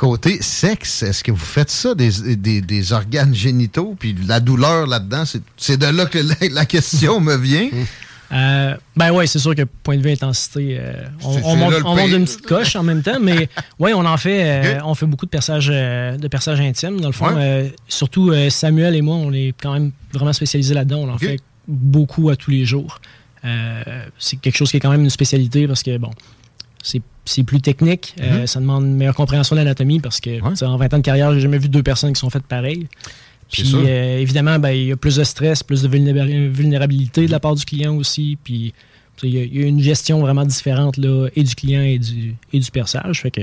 Côté 0.00 0.40
sexe, 0.40 1.02
est-ce 1.02 1.22
que 1.22 1.30
vous 1.30 1.36
faites 1.36 1.68
ça, 1.68 1.94
des, 1.94 2.34
des, 2.34 2.62
des 2.62 2.92
organes 2.94 3.34
génitaux, 3.34 3.94
puis 3.98 4.16
la 4.26 4.40
douleur 4.40 4.86
là-dedans? 4.86 5.24
C'est- 5.58 5.76
de 5.76 5.84
là 5.84 6.06
que 6.06 6.16
la, 6.18 6.34
la 6.50 6.64
question 6.64 7.20
me 7.20 7.36
vient. 7.36 7.68
Euh, 8.32 8.76
ben 8.94 9.10
ouais, 9.10 9.26
c'est 9.26 9.40
sûr 9.40 9.56
que 9.56 9.62
point 9.62 9.96
de 9.96 10.02
vue 10.04 10.12
intensité, 10.12 10.76
euh, 10.78 10.92
on, 11.24 11.30
on 11.42 11.56
monte, 11.56 11.74
on 11.84 11.96
monte 11.96 12.10
d'une 12.10 12.24
petite 12.26 12.46
coche 12.46 12.76
en 12.76 12.84
même 12.84 13.02
temps, 13.02 13.18
mais 13.20 13.48
ouais, 13.80 13.92
on 13.92 14.06
en 14.06 14.16
fait, 14.16 14.76
euh, 14.76 14.78
on 14.84 14.94
fait 14.94 15.06
beaucoup 15.06 15.26
de 15.26 15.30
perçages, 15.30 15.66
de 15.66 16.28
perçages 16.28 16.60
intimes 16.60 17.00
dans 17.00 17.08
le 17.08 17.12
fond. 17.12 17.34
Ouais. 17.34 17.74
Surtout 17.88 18.32
Samuel 18.48 18.94
et 18.94 19.02
moi, 19.02 19.16
on 19.16 19.32
est 19.32 19.52
quand 19.60 19.72
même 19.72 19.90
vraiment 20.12 20.32
spécialisés 20.32 20.74
là-dedans. 20.74 20.98
On 20.98 21.08
en 21.12 21.18
fait 21.18 21.40
beaucoup 21.66 22.30
à 22.30 22.36
tous 22.36 22.52
les 22.52 22.64
jours. 22.64 23.00
C'est 24.20 24.36
quelque 24.40 24.56
chose 24.56 24.70
qui 24.70 24.76
est 24.76 24.80
quand 24.80 24.92
même 24.92 25.02
une 25.02 25.10
spécialité 25.10 25.66
parce 25.66 25.82
que 25.82 25.98
bon, 25.98 26.10
c'est 26.82 27.02
c'est 27.26 27.44
plus 27.44 27.60
technique. 27.60 28.14
Euh, 28.20 28.46
ça 28.46 28.58
demande 28.60 28.84
une 28.84 28.96
meilleure 28.96 29.14
compréhension 29.14 29.54
de 29.54 29.60
l'anatomie 29.60 30.00
parce 30.00 30.20
que 30.20 30.40
Mhm. 30.40 30.46
Ouais. 30.48 30.62
en 30.64 30.76
20 30.76 30.94
ans 30.94 30.98
de 30.98 31.02
carrière, 31.02 31.32
j'ai 31.34 31.40
jamais 31.40 31.58
vu 31.58 31.68
deux 31.68 31.82
personnes 31.82 32.12
qui 32.12 32.18
sont 32.20 32.30
faites 32.30 32.46
pareil. 32.46 32.88
C'est 33.48 33.62
Puis 33.62 33.72
euh, 33.76 34.18
évidemment, 34.18 34.58
ben, 34.58 34.70
il 34.70 34.86
y 34.86 34.92
a 34.92 34.96
plus 34.96 35.16
de 35.16 35.24
stress, 35.24 35.62
plus 35.62 35.82
de 35.82 35.88
vulnéra- 35.88 36.48
vulnérabilité 36.50 37.26
de 37.26 37.30
la 37.30 37.40
part 37.40 37.54
du 37.54 37.64
client 37.64 37.94
aussi. 37.96 38.38
Puis 38.42 38.72
il 39.22 39.28
y, 39.30 39.38
a- 39.38 39.42
il 39.44 39.60
y 39.60 39.64
a 39.64 39.66
une 39.66 39.80
gestion 39.80 40.20
vraiment 40.20 40.44
différente 40.46 40.96
là, 40.96 41.28
et 41.36 41.42
du 41.42 41.54
client 41.54 41.82
et 41.82 41.98
du, 41.98 42.34
et 42.52 42.58
du 42.58 42.70
perçage. 42.70 43.20
Fait 43.20 43.30
que 43.30 43.42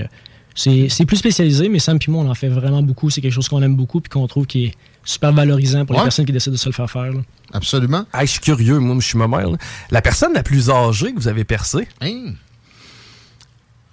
c'est 0.56 0.90
c'est 0.90 1.06
plus 1.06 1.18
spécialisé, 1.18 1.70
mais 1.70 1.78
Sam 1.80 2.00
et 2.06 2.12
moi, 2.12 2.24
on 2.26 2.30
en 2.30 2.34
fait 2.36 2.48
vraiment 2.50 2.82
beaucoup. 2.82 3.10
C'est 3.12 3.22
quelque 3.22 3.34
chose 3.34 3.48
qu'on 3.48 3.62
aime 3.62 3.76
beaucoup 3.76 4.02
puis 4.02 4.10
qu'on 4.10 4.26
trouve 4.28 4.48
qui 4.48 4.66
est 4.66 4.72
super 5.06 5.32
valorisant 5.32 5.86
pour 5.86 5.96
Ouais. 5.96 6.02
les 6.02 6.06
personnes 6.06 6.26
qui 6.26 6.32
décident 6.34 6.54
de 6.54 6.58
se 6.60 6.68
le 6.68 6.74
faire 6.74 6.90
faire. 6.90 7.12
là. 7.14 7.22
Absolument. 7.54 8.06
Ah, 8.12 8.26
je 8.26 8.32
suis 8.32 8.40
curieux, 8.42 8.80
moi, 8.80 8.96
je 9.00 9.06
suis 9.08 9.18
ma 9.18 9.28
mère. 9.28 9.50
là. 9.52 9.58
La 9.92 10.02
personne 10.02 10.34
la 10.34 10.44
plus 10.44 10.70
âgée 10.70 11.14
que 11.14 11.20
vous 11.20 11.28
avez 11.30 11.44
percée, 11.44 11.88
Hein? 12.02 12.34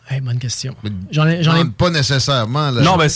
Hey, 0.07 0.21
bonne 0.21 0.39
question. 0.39 0.77
Mais- 0.83 0.91
J'en 1.11 1.27
ai, 1.27 1.41
ai 1.41 1.65
Pas 1.79 1.89
nécessairement. 1.89 2.71
là. 2.71 2.83
Non, 2.83 2.99
mais, 2.99 3.07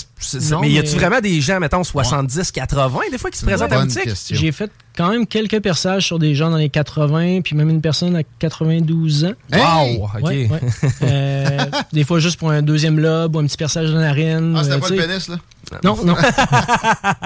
Non, 0.50 0.60
mais 0.60 0.70
y 0.70 0.78
a-tu 0.78 0.92
mais- 0.92 0.98
vraiment 0.98 1.20
des 1.20 1.40
gens, 1.42 1.60
mettons, 1.60 1.84
70, 1.84 2.50
80, 2.50 3.00
des 3.10 3.18
fois, 3.18 3.30
qui 3.30 3.38
se 3.38 3.44
présentent 3.44 3.72
à 3.72 3.76
la 3.76 3.84
boutique? 3.84 4.08
J'ai 4.30 4.52
fait 4.52 4.70
quand 4.96 5.10
même 5.10 5.26
quelques 5.26 5.60
perçages 5.60 6.06
sur 6.06 6.18
des 6.18 6.34
gens 6.34 6.50
dans 6.50 6.56
les 6.56 6.70
80, 6.70 7.42
puis 7.42 7.54
même 7.54 7.68
une 7.68 7.82
personne 7.82 8.16
à 8.16 8.22
92 8.22 9.26
ans. 9.26 9.32
Hey! 9.52 9.98
Wow, 9.98 10.04
OK. 10.04 10.22
Ouais, 10.24 10.48
ouais. 10.50 10.60
Euh, 11.02 11.58
des 11.92 12.04
fois 12.04 12.18
juste 12.20 12.38
pour 12.38 12.50
un 12.50 12.62
deuxième 12.62 12.98
lobe 12.98 13.36
ou 13.36 13.38
un 13.40 13.46
petit 13.46 13.56
perçage 13.56 13.90
de 13.90 13.94
narine. 13.98 14.54
Ah, 14.56 14.62
c'était 14.64 14.76
euh, 14.76 14.78
pas 14.78 14.88
le 14.88 14.96
pénis, 14.96 15.28
là? 15.28 15.36
Non, 15.84 15.98
non. 16.04 16.16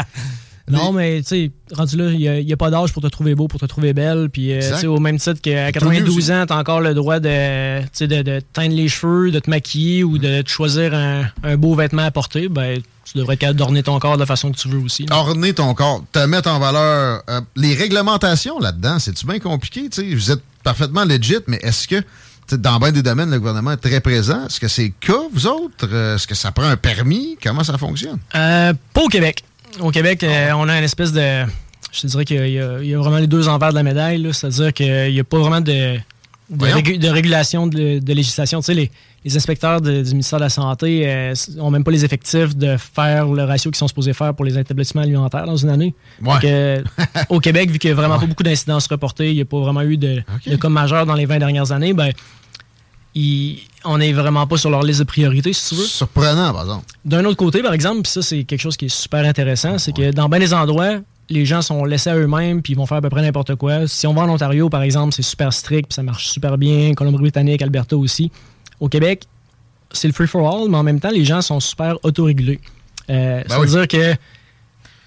non, 0.71 0.93
mais 0.93 1.21
tu 1.23 1.29
sais, 1.29 1.51
rendu 1.75 1.97
là, 1.97 2.11
il 2.11 2.45
n'y 2.47 2.53
a, 2.53 2.57
pas 2.57 2.71
d'âge 2.71 2.93
pour 2.93 3.03
te 3.03 3.09
trouver 3.09 3.35
beau, 3.35 3.49
pour 3.49 3.59
te 3.61 3.67
trouver 3.67 3.93
belle. 3.93 4.29
Puis, 4.31 4.53
euh, 4.53 4.57
Exact. 4.57 4.75
tu 4.77 4.81
sais, 4.83 4.87
au 4.87 4.99
même 5.01 5.19
titre 5.19 5.41
qu'à 5.41 5.73
Tout 5.73 5.87
nu 5.89 5.97
92 5.97 6.17
aussi. 6.17 6.33
ans, 6.33 6.47
tu 6.47 6.53
as 6.53 6.57
encore 6.57 6.81
le 6.81 6.95
droit 6.95 7.19
de, 7.21 7.81
de, 8.07 8.23
de 8.23 8.41
teindre 8.53 8.75
les 8.75 8.89
cheveux, 8.89 9.31
de 9.31 9.39
te 9.41 9.51
maquiller 9.51 10.05
ou 10.05 10.19
de 10.19 10.43
te 10.43 10.49
choisir 10.49 10.95
un, 10.95 11.23
un 11.43 11.57
beau 11.57 11.75
vêtement 11.75 12.03
à 12.05 12.11
porter. 12.11 12.49
Ben, 12.49 12.81
tu 13.05 13.19
devrais 13.19 13.35
être 13.35 13.41
capable 13.41 13.59
d'orner 13.59 13.83
ton 13.83 13.99
corps 13.99 14.15
de 14.15 14.21
la 14.21 14.27
façon 14.27 14.53
que 14.53 14.57
tu 14.57 14.69
veux 14.69 14.79
aussi. 14.79 15.05
là. 15.07 15.17
Orner 15.17 15.53
ton 15.53 15.75
corps, 15.75 16.05
te 16.13 16.21
mettre 16.21 16.49
en 16.51 16.59
valeur. 16.61 17.23
euh, 17.29 17.41
les 17.57 17.75
réglementations 17.75 18.59
là-dedans, 18.61 18.99
c'est-tu 18.99 19.27
bien 19.27 19.39
compliqué? 19.41 19.89
tu 19.91 20.01
sais? 20.09 20.15
Vous 20.15 20.31
êtes 20.31 20.41
parfaitement 20.63 21.05
legit, 21.05 21.37
mais 21.49 21.59
est-ce 21.63 21.89
que, 21.89 21.97
dans 22.53 22.79
bien 22.79 22.93
des 22.93 23.03
domaines, 23.03 23.31
le 23.31 23.39
gouvernement 23.39 23.73
est 23.73 23.77
très 23.79 24.01
présent? 24.01 24.47
Est-ce 24.47 24.61
que 24.61 24.69
c'est 24.69 24.85
le 24.85 24.93
cas, 25.01 25.21
vous 25.33 25.47
autres? 25.49 25.89
Euh, 25.91 26.15
Est-ce 26.15 26.27
que 26.29 26.35
ça 26.37 26.53
prend 26.53 26.67
un 26.69 26.77
permis? 26.77 27.37
Comment 27.43 27.65
ça 27.65 27.77
fonctionne? 27.79 28.19
Euh, 28.35 28.73
pas 28.95 29.03
au 29.03 29.09
Québec. 29.09 29.43
Au 29.81 29.91
Québec, 29.91 30.23
euh, 30.23 30.53
on 30.55 30.69
a 30.69 30.79
une 30.79 30.85
espèce 30.85 31.13
de. 31.13 31.45
Je 31.93 32.01
te 32.01 32.07
dirais 32.07 32.25
qu'il 32.25 32.49
y, 32.49 32.59
a- 32.61 32.83
y 32.83 32.93
vraiment 32.95 33.19
les 33.19 33.27
deux 33.27 33.49
envers 33.49 33.71
de 33.71 33.75
la 33.75 33.83
médaille. 33.83 34.27
C'est-à-dire 34.33 34.73
qu'il 34.73 35.13
n'y 35.13 35.21
a 35.21 35.25
pas 35.25 35.39
vraiment 35.39 35.61
de, 35.61 35.97
de, 36.51 36.97
de 36.97 37.09
régulation 37.09 37.67
de, 37.67 37.99
de 37.99 38.13
législation. 38.13 38.61
Tu 38.61 38.67
sais, 38.67 38.75
les, 38.75 38.91
les 39.25 39.37
inspecteurs 39.37 39.81
du 39.81 39.91
ministère 40.11 40.39
de 40.39 40.45
la 40.45 40.49
Santé 40.51 41.33
n'ont 41.57 41.71
même 41.71 41.85
pas 41.85 41.91
les 41.91 42.05
effectifs 42.05 42.57
de 42.57 42.77
faire 42.77 43.27
le 43.29 43.45
ratio 43.45 43.71
qu'ils 43.71 43.79
sont 43.79 43.89
supposés 43.89 44.15
faire 44.15 44.35
pour 44.35 44.45
les 44.45 44.59
établissements 44.59 45.03
alimentaires 45.03 45.45
dans 45.45 45.57
une 45.57 45.69
année. 45.71 45.95
Ouais. 46.25 46.35
Euh, 46.45 46.83
au 47.29 47.39
Québec, 47.41 47.71
vu 47.71 47.79
qu'il 47.79 47.91
n'y 47.91 47.93
a 47.93 47.97
vraiment 47.97 48.19
pas 48.19 48.27
beaucoup 48.27 48.43
d'incidences 48.43 48.87
reportées, 48.89 49.31
il 49.31 49.35
n'y 49.37 49.43
a 49.43 49.45
pas 49.45 49.61
vraiment 49.61 49.83
eu 49.83 49.97
de 49.97 50.23
cas 50.61 50.69
majeurs 50.69 51.07
dans 51.07 51.15
les 51.15 51.27
20 51.27 51.39
dernières 51.39 51.73
années, 51.73 51.93
ben, 51.93 52.11
on 53.85 53.99
n'est 53.99 54.13
vraiment 54.13 54.47
pas 54.47 54.57
sur 54.57 54.71
leur 54.71 54.83
liste 54.83 55.01
de 55.01 55.05
priorités, 55.05 55.53
si 55.53 55.69
tu 55.71 55.75
veux. 55.75 55.85
Surprenant, 55.85 56.53
par 56.53 56.63
exemple. 56.63 56.85
D'un 57.05 57.25
autre 57.25 57.37
côté, 57.37 57.63
par 57.63 57.73
exemple, 57.75 58.07
ça, 58.07 58.23
c'est 58.23 58.45
quelque 58.45 58.61
chose 58.61 58.77
qui 58.77 58.87
est 58.87 58.95
super 58.95 59.25
intéressant, 59.25 59.79
c'est 59.79 59.93
que 59.93 60.11
dans 60.13 60.29
bien 60.29 60.39
des 60.39 60.55
endroits, 60.55 60.99
les 61.29 61.47
gens 61.47 61.63
sont 61.63 61.85
laissés 61.85 62.11
à 62.11 62.17
eux-mêmes 62.17 62.63
puis 62.63 62.75
ils 62.75 62.77
vont 62.77 62.87
faire 62.87 62.99
à 62.99 63.01
peu 63.01 63.11
près 63.11 63.23
n'importe 63.23 63.55
quoi. 63.57 63.87
Si 63.87 64.07
on 64.07 64.15
va 64.15 64.23
en 64.23 64.29
Ontario, 64.29 64.69
par 64.69 64.83
exemple, 64.83 65.15
c'est 65.15 65.23
super 65.23 65.53
strict 65.53 65.89
puis 65.89 65.95
ça 65.95 66.03
marche 66.03 66.29
super 66.29 66.59
bien. 66.59 66.95
Colombie-Britannique, 66.95 67.63
Alberta 67.63 67.97
aussi. 67.97 68.31
Au 68.81 68.89
Québec, 68.89 69.25
c'est 69.93 70.09
le 70.09 70.15
free-for-all, 70.15 70.69
mais 70.69 70.77
en 70.77 70.83
même 70.83 71.01
temps, 71.01 71.11
les 71.11 71.25
gens 71.25 71.41
sont 71.41 71.61
super 71.61 71.97
autorégulés. 72.03 72.61
Euh, 73.11 73.43
Ben 73.49 73.61
oui. 73.61 73.69
C'est-à-dire 73.69 73.89
que 73.89 74.17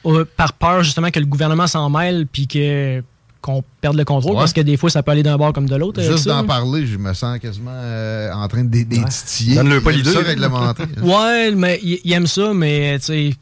euh, 0.08 0.26
par 0.38 0.54
peur 0.54 0.84
justement 0.84 1.10
que 1.10 1.20
le 1.20 1.26
gouvernement 1.26 1.68
s'en 1.68 1.90
mêle 1.90 2.28
puis 2.32 2.48
que 2.48 3.04
qu'on 3.46 3.64
perde 3.80 3.96
le 3.96 4.04
contrôle 4.06 4.34
Ouais. 4.34 4.40
parce 4.40 4.54
que 4.54 4.62
des 4.62 4.76
fois 4.76 4.90
ça 4.90 5.04
peut 5.04 5.12
aller 5.12 5.22
d'un 5.24 5.38
bord 5.38 5.54
comme 5.54 5.70
de 5.70 5.76
l'autre. 5.76 6.02
Juste 6.02 6.28
d'en 6.28 6.38
là. 6.42 6.44
parler, 6.44 6.86
je 6.88 6.98
me 6.98 7.14
sens 7.14 7.38
quasiment 7.40 7.72
euh, 7.74 8.32
en 8.34 8.48
train 8.48 8.64
de 8.64 8.70
dé- 8.70 8.86
dé- 8.86 9.04
titiller. 9.10 9.56
Donne-le 9.56 9.82
pas 9.82 9.92
l'idée. 9.92 10.10
Ouais, 11.04 11.52
mais 11.52 11.80
ils 11.84 12.00
ils 12.04 12.14
aiment 12.14 12.28
ça, 12.28 12.54
mais 12.54 12.98
tu 13.00 13.06
sais, 13.06 13.34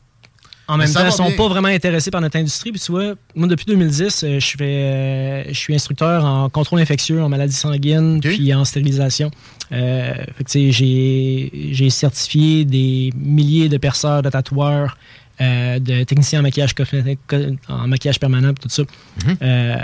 en 0.67 0.77
même 0.77 0.91
temps, 0.91 1.05
ils 1.05 1.11
sont 1.11 1.27
bien. 1.27 1.35
pas 1.35 1.47
vraiment 1.49 1.67
intéressés 1.67 2.09
par 2.11 2.21
notre 2.21 2.37
industrie. 2.37 2.71
Puis 2.71 2.79
tu 2.79 2.91
vois, 2.91 3.15
moi, 3.35 3.47
depuis 3.47 3.65
2010, 3.65 4.23
euh, 4.23 4.39
je 4.39 4.47
fais, 4.57 4.63
euh, 4.63 5.43
je 5.49 5.53
suis 5.57 5.75
instructeur 5.75 6.23
en 6.23 6.49
contrôle 6.49 6.79
infectieux, 6.79 7.21
en 7.21 7.27
maladies 7.29 7.55
sanguines, 7.55 8.19
puis 8.21 8.53
en 8.53 8.63
stérilisation. 8.63 9.29
Euh, 9.71 10.13
fait 10.37 10.43
que, 10.43 10.49
tu 10.51 10.59
sais, 10.59 10.71
j'ai, 10.71 11.69
j'ai 11.73 11.89
certifié 11.89 12.63
des 12.65 13.11
milliers 13.15 13.67
de 13.69 13.77
perceurs, 13.77 14.21
de 14.21 14.29
tatoueurs, 14.29 14.97
euh, 15.41 15.79
de 15.79 16.03
techniciens 16.03 16.39
en 16.39 16.43
maquillage 16.43 16.73
cosmétique, 16.73 17.19
en 17.67 17.87
maquillage 17.87 18.19
permanent, 18.19 18.53
tout 18.53 18.69
ça. 18.69 18.83
Mhm. 19.25 19.37
Euh, 19.41 19.75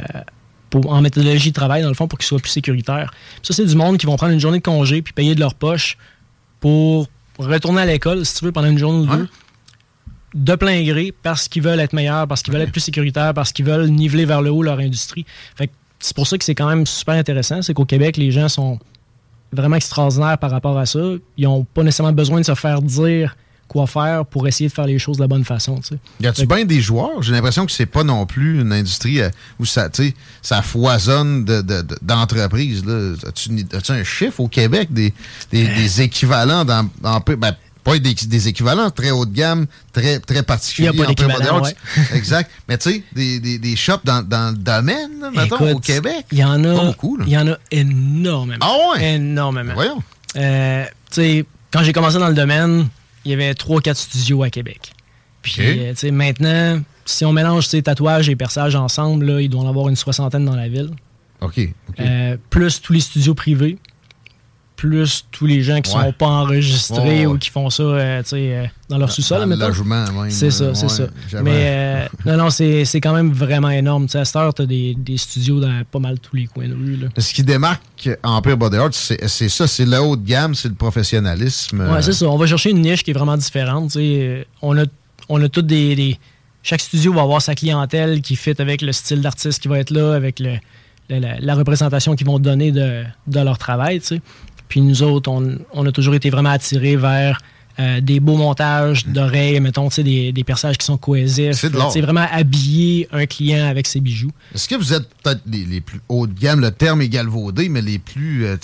pour, 0.70 0.92
en 0.92 1.02
méthodologie 1.02 1.50
de 1.50 1.56
travail, 1.56 1.82
dans 1.82 1.88
le 1.88 1.96
fond, 1.96 2.08
pour 2.08 2.20
qu'ils 2.20 2.28
soient 2.28 2.40
plus 2.40 2.52
sécuritaires. 2.52 3.12
Ça, 3.42 3.54
c'est 3.54 3.66
du 3.66 3.76
monde 3.76 3.98
qui 3.98 4.06
vont 4.06 4.16
prendre 4.18 4.34
une 4.34 4.40
journée 4.40 4.60
de 4.60 4.64
congé 4.64 5.02
puis 5.02 5.14
payer 5.14 5.34
de 5.34 5.40
leur 5.40 5.56
poche 5.56 5.98
pour 6.60 7.08
retourner 7.40 7.82
à 7.82 7.86
l'école, 7.86 8.26
si 8.26 8.36
tu 8.36 8.46
veux, 8.46 8.52
pendant 8.52 8.68
une 8.70 8.78
journée 8.78 9.08
ou 9.08 9.12
Ouais. 9.12 9.18
deux, 9.18 9.28
de 10.36 10.56
plein 10.56 10.84
gré, 10.84 11.12
parce 11.24 11.48
qu'ils 11.48 11.64
veulent 11.64 11.80
être 11.80 11.94
meilleurs, 11.94 12.28
parce 12.28 12.44
qu'ils 12.44 12.54
veulent 12.54 12.62
être 12.62 12.72
plus 12.72 12.82
sécuritaires, 12.82 13.34
parce 13.34 13.52
qu'ils 13.52 13.66
veulent 13.66 13.90
niveler 13.90 14.26
vers 14.26 14.44
le 14.44 14.52
haut 14.52 14.62
leur 14.62 14.78
industrie. 14.80 15.26
Fait 15.56 15.72
c'est 15.98 16.16
pour 16.16 16.28
ça 16.28 16.38
que 16.38 16.46
c'est 16.46 16.56
quand 16.56 16.70
même 16.70 16.86
super 16.86 17.16
intéressant, 17.16 17.62
c'est 17.62 17.74
qu'au 17.74 17.86
Québec, 17.86 18.16
les 18.16 18.32
gens 18.32 18.48
sont 18.48 18.80
vraiment 19.52 19.76
extraordinaires 19.76 20.38
par 20.38 20.52
rapport 20.52 20.78
à 20.78 20.86
ça. 20.86 21.00
Ils 21.38 21.46
n'ont 21.46 21.64
pas 21.66 21.84
nécessairement 21.84 22.14
besoin 22.14 22.40
de 22.40 22.46
se 22.46 22.56
faire 22.56 22.82
dire 22.82 23.36
quoi 23.70 23.88
faire 23.88 24.26
pour 24.26 24.46
essayer 24.48 24.68
de 24.68 24.74
faire 24.74 24.86
les 24.88 25.00
choses 25.00 25.16
de 25.18 25.22
la 25.22 25.28
bonne 25.28 25.46
façon. 25.46 25.80
Y 26.20 26.28
a-tu 26.28 26.46
bien 26.46 26.66
des 26.66 26.82
joueurs? 26.82 27.22
J'ai 27.22 27.32
l'impression 27.32 27.66
que 27.66 27.72
c'est 27.72 27.86
pas 27.86 28.04
non 28.04 28.26
plus 28.26 28.60
une 28.60 28.74
industrie 28.74 29.22
euh, 29.22 29.30
où 29.60 29.66
ça, 29.66 29.88
ça 30.42 30.62
foisonne 30.62 31.46
de- 31.46 31.62
de- 31.62 31.82
de- 31.84 31.98
d'entreprises. 32.02 32.84
là. 32.86 33.14
As-tu 33.26 33.92
un 33.92 34.04
chiffre 34.04 34.42
au 34.42 34.48
Québec 34.50 34.92
des, 34.92 35.14
des, 35.52 35.68
des 35.68 36.02
équivalents 36.02 36.66
dans, 36.66 36.90
ben, 37.02 37.56
pas 37.84 37.98
des, 37.98 38.14
des 38.14 38.48
équivalents 38.50 38.90
très 38.92 39.12
haut 39.12 39.26
de 39.26 39.34
gamme, 39.34 39.66
très, 39.94 40.20
très 40.20 40.44
particuliers. 40.44 40.90
Il 40.94 40.98
y 41.00 41.02
a 41.02 41.06
pas 41.06 41.12
exact. 42.14 42.52
Mais 42.68 42.78
tu 42.78 42.92
sais, 42.92 43.04
des, 43.14 43.40
des, 43.40 43.58
des 43.58 43.76
shops 43.76 44.04
dans, 44.04 44.22
dans 44.22 44.52
le 44.52 44.58
domaine, 44.58 45.12
là, 45.22 45.32
mettons, 45.32 45.56
Écoute, 45.56 45.76
au 45.76 45.80
Québec. 45.80 46.26
Il 46.32 46.40
y 46.40 46.44
en 46.44 46.62
a, 46.66 46.86
beaucoup, 46.86 47.18
il 47.26 47.30
y 47.32 47.38
en 47.38 47.48
a 47.48 47.58
énormément. 47.72 48.60
Ah 48.62 48.76
ouais? 48.98 49.14
Énormément. 49.16 49.74
Voyons. 49.74 50.04
Euh, 50.36 50.84
tu 51.10 51.22
sais, 51.22 51.46
quand 51.72 51.84
j'ai 51.84 51.94
commencé 51.94 52.18
dans 52.20 52.28
le 52.28 52.34
domaine, 52.34 52.88
il 53.26 53.32
y 53.32 53.34
avait 53.34 53.52
3-4 53.54 53.96
studios 53.96 54.44
à 54.44 54.50
Québec. 54.50 54.94
Puis, 55.42 55.62
euh, 55.62 55.92
tu 55.92 55.98
sais, 55.98 56.12
maintenant, 56.12 56.82
si 57.06 57.26
on 57.26 57.32
mélange 57.32 57.68
ces 57.68 57.82
tatouages 57.82 58.30
et 58.30 58.36
perçages 58.36 58.76
ensemble, 58.76 59.26
là, 59.26 59.42
il 59.42 59.50
doit 59.50 59.62
en 59.62 59.70
avoir 59.70 59.90
une 59.90 59.96
soixantaine 59.96 60.46
dans 60.46 60.56
la 60.56 60.68
ville. 60.68 60.92
OK. 61.42 61.60
OK. 61.90 62.00
Euh, 62.00 62.38
plus 62.50 62.82
tous 62.82 62.94
les 62.94 63.00
studios 63.00 63.34
privés, 63.34 63.78
plus 64.80 65.26
tous 65.32 65.46
les 65.46 65.62
gens 65.62 65.82
qui 65.82 65.94
Ouais. 65.96 66.04
sont 66.06 66.12
pas 66.14 66.28
enregistrés 66.28 67.00
Ouais, 67.02 67.20
ouais. 67.22 67.26
ou 67.26 67.38
qui 67.38 67.50
font 67.50 67.70
ça 67.70 67.84
euh, 67.84 68.22
euh, 68.34 68.66
dans 68.88 68.98
leur 68.98 69.12
sous-sol. 69.12 69.42
C'est 70.30 70.52
ça, 70.52 70.64
euh, 70.64 70.74
c'est 70.74 70.88
ça. 70.90 71.04
Mais 71.44 71.52
euh, 71.54 72.06
non, 72.26 72.38
non, 72.38 72.50
c'est 72.50 72.86
quand 73.02 73.14
même 73.14 73.32
vraiment 73.34 73.70
énorme. 73.70 74.06
Tu 74.06 74.14
sais, 74.14 74.20
à 74.20 74.26
cette 74.26 74.36
heure, 74.38 74.54
tu 74.54 74.62
as 74.62 74.66
des, 74.66 74.96
des 74.98 75.18
studios 75.18 75.60
dans 75.60 75.82
pas 75.92 76.00
mal 76.00 76.18
tous 76.20 76.36
les 76.38 76.46
coins 76.48 76.68
de 76.70 76.74
rue. 76.74 76.96
Là. 76.96 77.08
Ce 77.18 77.34
qui 77.34 77.44
démarque 77.44 78.10
Empire 78.24 78.56
Body 78.58 78.78
Art, 78.78 78.90
c'est 78.94 79.50
ça, 79.50 79.68
c'est 79.68 79.86
le 79.86 80.00
haut 80.00 80.16
de 80.16 80.26
gamme, 80.26 80.56
c'est 80.56 80.70
le 80.70 80.76
professionnalisme. 80.76 81.82
Ouais, 81.92 82.02
c'est 82.02 82.14
ça. 82.14 82.28
On 82.28 82.38
va 82.38 82.48
chercher 82.48 82.70
une 82.72 82.82
niche 82.82 83.04
qui 83.04 83.12
est 83.12 83.14
vraiment 83.14 83.38
différente. 83.38 83.98
On 84.62 84.78
a, 84.78 84.84
on 85.28 85.42
a 85.44 85.50
toutes 85.50 85.68
des, 85.68 85.96
des- 85.96 86.18
Chaque 86.64 86.82
studio 86.82 87.14
va 87.14 87.22
avoir 87.24 87.42
sa 87.42 87.56
clientèle 87.56 88.22
qui 88.22 88.36
fit 88.36 88.56
avec 88.60 88.82
le 88.82 88.92
style 88.92 89.22
d'artiste 89.22 89.62
qui 89.62 89.68
va 89.68 89.80
être 89.80 89.92
là, 89.92 90.14
avec 90.14 90.40
le, 90.40 90.54
la, 91.10 91.40
la 91.40 91.56
représentation 91.56 92.16
qu'ils 92.16 92.28
vont 92.28 92.38
donner 92.38 92.72
de, 92.72 93.04
de 93.28 93.40
leur 93.40 93.58
travail. 93.58 94.00
Puis 94.70 94.82
nous 94.82 95.04
autres, 95.04 95.30
on, 95.30 95.58
on 95.74 95.86
a 95.86 95.92
toujours 95.92 96.16
été 96.16 96.30
vraiment 96.30 96.52
attirés 96.52 96.96
vers 96.96 97.42
euh, 97.80 98.02
des 98.02 98.20
beaux 98.20 98.36
montages 98.36 99.06
d'oreilles, 99.06 99.60
mettons, 99.62 99.88
des, 99.88 100.34
des 100.34 100.44
perçages 100.44 100.78
qui 100.78 100.86
sont 100.86 100.98
cohésifs. 100.98 101.56
C'est 101.92 102.02
vraiment 102.02 102.28
habiller 102.30 103.08
un 103.14 103.26
client 103.26 103.66
avec 103.68 103.88
ses 103.88 104.02
bijoux. 104.02 104.32
Est-ce 104.54 104.68
que 104.68 104.76
vous 104.76 104.94
êtes 104.94 105.08
peut-être 105.24 105.42
les, 105.46 105.64
les 105.64 105.80
plus 105.80 106.02
haut 106.10 106.28
de 106.28 106.38
gamme, 106.38 106.60
le 106.60 106.72
terme 106.72 107.02
est 107.02 107.08
galvaudé, 107.08 107.70
mais 107.70 107.82
les 107.82 107.98
plus 107.98 108.46
euh, 108.46 108.58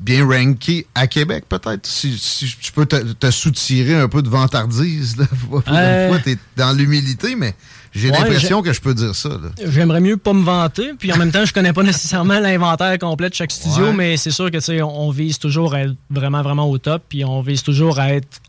bien 0.00 0.24
rankés 0.24 0.86
à 0.94 1.08
Québec, 1.08 1.44
peut-être? 1.48 1.86
Si, 1.86 2.16
si 2.16 2.46
tu 2.60 2.70
peux 2.70 2.86
te, 2.86 2.96
te 3.14 3.30
soutirer 3.32 3.96
un 3.96 4.08
peu 4.08 4.22
de 4.22 4.28
vantardise, 4.28 5.16
là. 5.16 5.26
Euh. 5.68 6.08
fois, 6.08 6.18
t'es 6.20 6.36
dans 6.56 6.72
l'humilité, 6.72 7.34
mais 7.34 7.54
j'ai 7.96 8.10
Ouais, 8.10 8.18
l'impression 8.18 8.62
que 8.62 8.72
je 8.72 8.80
peux 8.80 8.94
dire 8.94 9.14
ça. 9.14 9.30
J'aimerais 9.66 10.00
mieux 10.00 10.16
pas 10.16 10.32
me 10.32 10.44
vanter, 10.44 10.92
puis 10.98 11.12
en 11.12 11.16
même 11.16 11.32
temps, 11.32 11.44
je 11.44 11.52
connais 11.52 11.72
pas 11.72 11.82
nécessairement 11.92 12.38
l'inventaire 12.38 12.98
complet 12.98 13.28
de 13.30 13.34
chaque 13.34 13.50
studio, 13.50 13.86
Ouais. 13.86 13.92
mais 13.92 14.16
c'est 14.16 14.30
sûr 14.30 14.50
que 14.50 14.58
tu 14.58 14.62
sais, 14.62 14.82
on, 14.82 15.06
on 15.08 15.10
vise 15.10 15.38
toujours 15.38 15.74
à 15.74 15.82
être 15.82 15.94
vraiment, 16.10 16.42
vraiment 16.42 16.68
au 16.70 16.78
top, 16.78 17.02
puis 17.08 17.24
on 17.24 17.40
vise 17.40 17.62
toujours 17.62 17.98
à 17.98 18.12
être 18.12 18.40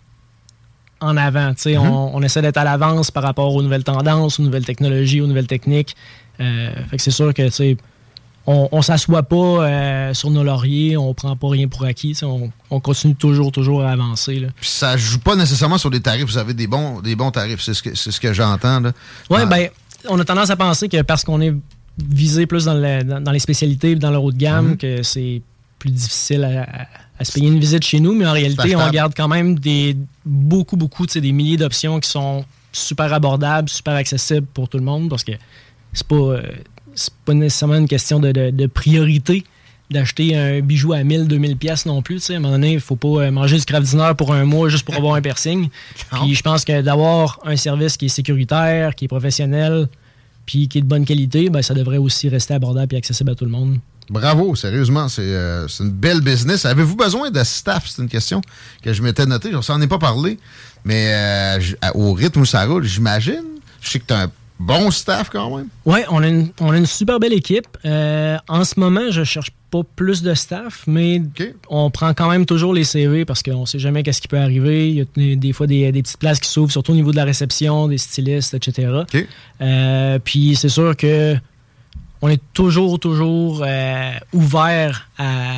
en 0.99 1.15
avant. 1.17 1.53
tu 1.53 1.61
sais. 1.61 1.73
Mm-hmm. 1.73 1.87
on, 1.87 2.11
on 2.15 2.21
essaie 2.23 2.41
d'être 2.41 2.57
à 2.57 2.63
l'avance 2.63 3.11
par 3.11 3.23
rapport 3.23 3.53
aux 3.53 3.61
nouvelles 3.61 3.83
tendances, 3.83 4.39
aux 4.39 4.43
nouvelles 4.43 4.65
technologies, 4.65 5.21
aux 5.21 5.27
nouvelles 5.27 5.47
techniques. 5.47 5.95
Euh, 6.39 6.71
fait 6.89 6.97
que 6.97 7.03
c'est 7.03 7.11
sûr 7.11 7.33
que 7.33 7.43
tu 7.43 7.51
sais, 7.51 7.77
on, 8.49 8.69
on 8.71 8.81
s'assoit 8.81 9.23
pas 9.23 9.35
euh, 9.35 10.13
sur 10.13 10.29
nos 10.31 10.43
lauriers, 10.43 10.95
on 10.97 11.13
prend 11.13 11.35
pas 11.35 11.49
rien 11.49 11.67
pour 11.67 11.83
acquis. 11.83 12.17
On, 12.23 12.49
on 12.71 12.79
continue 12.79 13.13
toujours, 13.15 13.51
toujours 13.51 13.83
à 13.83 13.91
avancer. 13.91 14.39
Là. 14.39 14.47
Puis 14.59 14.69
ça 14.69 14.95
joue 14.97 15.19
pas 15.19 15.35
nécessairement 15.35 15.77
sur 15.77 15.89
les 15.89 15.99
tarifs. 15.99 16.23
Vous 16.25 16.37
avez 16.37 16.53
des 16.53 16.65
bons, 16.67 17.01
des 17.01 17.15
bons 17.15 17.29
tarifs, 17.31 17.61
c'est 17.61 17.73
ce 17.73 17.83
que, 17.83 17.93
c'est 17.95 18.11
ce 18.11 18.19
que 18.21 18.31
j'entends. 18.33 18.79
là. 18.79 18.91
Oui, 19.29 19.39
Ah. 19.43 19.45
ben, 19.45 19.67
on 20.09 20.17
a 20.19 20.23
tendance 20.25 20.49
à 20.49 20.55
penser 20.55 20.87
que 20.87 21.01
parce 21.01 21.23
qu'on 21.25 21.41
est 21.41 21.53
visé 21.97 22.45
plus 22.45 22.65
dans, 22.65 22.73
le- 22.75 23.03
dans- 23.03 23.19
dans 23.21 23.31
les 23.31 23.39
spécialités, 23.39 23.95
dans 23.95 24.11
le 24.11 24.17
haut 24.17 24.31
de 24.31 24.37
gamme, 24.37 24.69
Mhm. 24.69 24.77
que 24.77 25.03
c'est 25.03 25.41
plus 25.79 25.89
difficile 25.91 26.43
à, 26.43 26.61
à- 26.63 26.87
à 27.19 27.25
se 27.25 27.31
payer 27.33 27.47
une 27.47 27.59
visite 27.59 27.83
chez 27.83 27.99
nous, 27.99 28.13
mais 28.15 28.25
en 28.27 28.31
réalité, 28.31 28.75
on 28.75 28.89
garde 28.91 29.13
quand 29.17 29.27
même 29.27 29.57
des 29.59 29.97
beaucoup, 30.25 30.77
beaucoup, 30.77 31.05
tu 31.07 31.13
sais, 31.13 31.21
des 31.21 31.31
milliers 31.31 31.57
d'options 31.57 31.99
qui 31.99 32.09
sont 32.09 32.45
super 32.71 33.11
abordables, 33.11 33.67
super 33.69 33.95
accessibles 33.95 34.45
pour 34.53 34.69
tout 34.69 34.77
le 34.77 34.83
monde, 34.83 35.09
parce 35.09 35.23
que 35.23 35.31
c'est 35.93 36.05
pas, 36.07 36.15
euh, 36.15 36.41
c'est 36.97 37.13
pas 37.25 37.33
nécessairement 37.33 37.75
une 37.75 37.87
question 37.87 38.19
de, 38.19 38.31
de- 38.33 38.49
de 38.51 38.65
priorité, 38.67 39.45
d'acheter 39.89 40.35
un 40.35 40.59
bijou 40.59 40.91
à 40.91 41.01
1000, 41.03 41.27
2000 41.27 41.55
pièces 41.55 41.85
non 41.85 42.01
plus. 42.01 42.15
tu 42.15 42.21
sais. 42.21 42.33
À 42.33 42.37
un 42.37 42.39
moment 42.41 42.53
donné, 42.55 42.73
il 42.73 42.79
faut 42.81 42.97
pas 42.97 43.07
euh, 43.23 43.31
manger 43.31 43.57
du 43.57 43.63
craft 43.63 43.87
pour 44.17 44.33
un 44.33 44.43
mois 44.43 44.67
juste 44.67 44.83
pour 44.83 44.95
avoir 44.95 45.13
un 45.15 45.21
piercing. 45.21 45.69
Puis 46.11 46.35
je 46.35 46.41
pense 46.43 46.65
que 46.65 46.81
d'avoir 46.81 47.39
un 47.45 47.55
service 47.55 47.95
qui 47.95 48.07
est 48.07 48.09
sécuritaire, 48.09 48.95
qui 48.95 49.05
est 49.05 49.07
professionnel, 49.07 49.87
puis 50.45 50.67
qui 50.67 50.79
est 50.79 50.81
de 50.81 50.87
bonne 50.87 51.05
qualité, 51.05 51.49
ben, 51.49 51.61
ça 51.61 51.73
devrait 51.73 51.97
aussi 51.97 52.27
rester 52.29 52.53
abordable 52.53 52.95
et 52.95 52.97
accessible 52.97 53.31
à 53.31 53.35
tout 53.35 53.45
le 53.45 53.51
monde. 53.51 53.77
Bravo, 54.09 54.55
sérieusement, 54.55 55.09
c'est 55.09 55.21
euh, 55.21 55.67
c'est 55.67 55.83
une 55.83 55.91
belle 55.91 56.21
business. 56.21 56.65
Avez-vous 56.65 56.95
besoin 56.95 57.29
de 57.29 57.43
staff? 57.43 57.85
C'est 57.87 58.01
une 58.01 58.07
question 58.07 58.41
que 58.81 58.93
je 58.93 59.01
m'étais 59.03 59.25
notée. 59.25 59.51
Je 59.51 59.59
s'en 59.61 59.81
ai 59.81 59.87
pas 59.87 59.99
parlé, 59.99 60.39
mais 60.85 61.07
euh, 61.11 61.59
au 61.93 62.13
rythme 62.13 62.39
où 62.41 62.45
ça 62.45 62.65
roule, 62.65 62.85
j'imagine. 62.85 63.43
Je 63.81 63.89
sais 63.89 63.99
que 63.99 64.05
tu 64.07 64.13
as 64.13 64.21
un 64.23 64.31
bon 64.59 64.89
staff 64.91 65.29
quand 65.29 65.55
même. 65.55 65.67
Oui, 65.85 65.99
on, 66.09 66.21
a 66.23 66.27
une- 66.27 66.49
on 66.59 66.71
a 66.71 66.77
une 66.77 66.85
super 66.85 67.19
belle 67.19 67.33
équipe. 67.33 67.67
Euh, 67.85 68.37
en 68.47 68.63
ce 68.63 68.79
moment, 68.79 69.11
je 69.11 69.23
cherche 69.23 69.51
pas 69.69 69.81
plus 69.95 70.21
de 70.21 70.33
staff, 70.33 70.83
mais 70.87 71.21
on 71.69 71.91
prend 71.91 72.13
quand 72.13 72.29
même 72.29 72.45
toujours 72.45 72.73
les 72.73 72.83
CV 72.85 73.25
parce 73.25 73.43
qu'on 73.43 73.65
sait 73.65 73.79
jamais 73.79 74.01
qu'est-ce 74.03 74.21
qui 74.21 74.27
peut 74.29 74.39
arriver. 74.39 74.89
Il 74.89 74.95
y 74.95 75.01
a 75.01 75.05
des, 75.15 75.35
des 75.35 75.53
fois 75.53 75.67
des, 75.67 75.91
des 75.91 76.01
petites 76.01 76.17
places 76.19 76.39
qui 76.39 76.49
s'ouvrent, 76.49 76.71
surtout 76.71 76.93
au 76.93 76.95
niveau 76.95 77.11
de 77.11 77.17
la 77.17 77.25
réception, 77.25 77.87
des 77.87 77.97
stylistes, 77.97 78.53
etc. 78.53 79.01
Euh, 79.61 80.19
puis 80.23 80.55
c'est 80.55 80.69
sûr 80.69 80.95
que 80.95 81.35
on 82.21 82.29
est 82.29 82.41
toujours, 82.53 82.97
toujours 82.99 83.63
euh, 83.65 84.11
ouvert 84.33 85.07
à, 85.19 85.51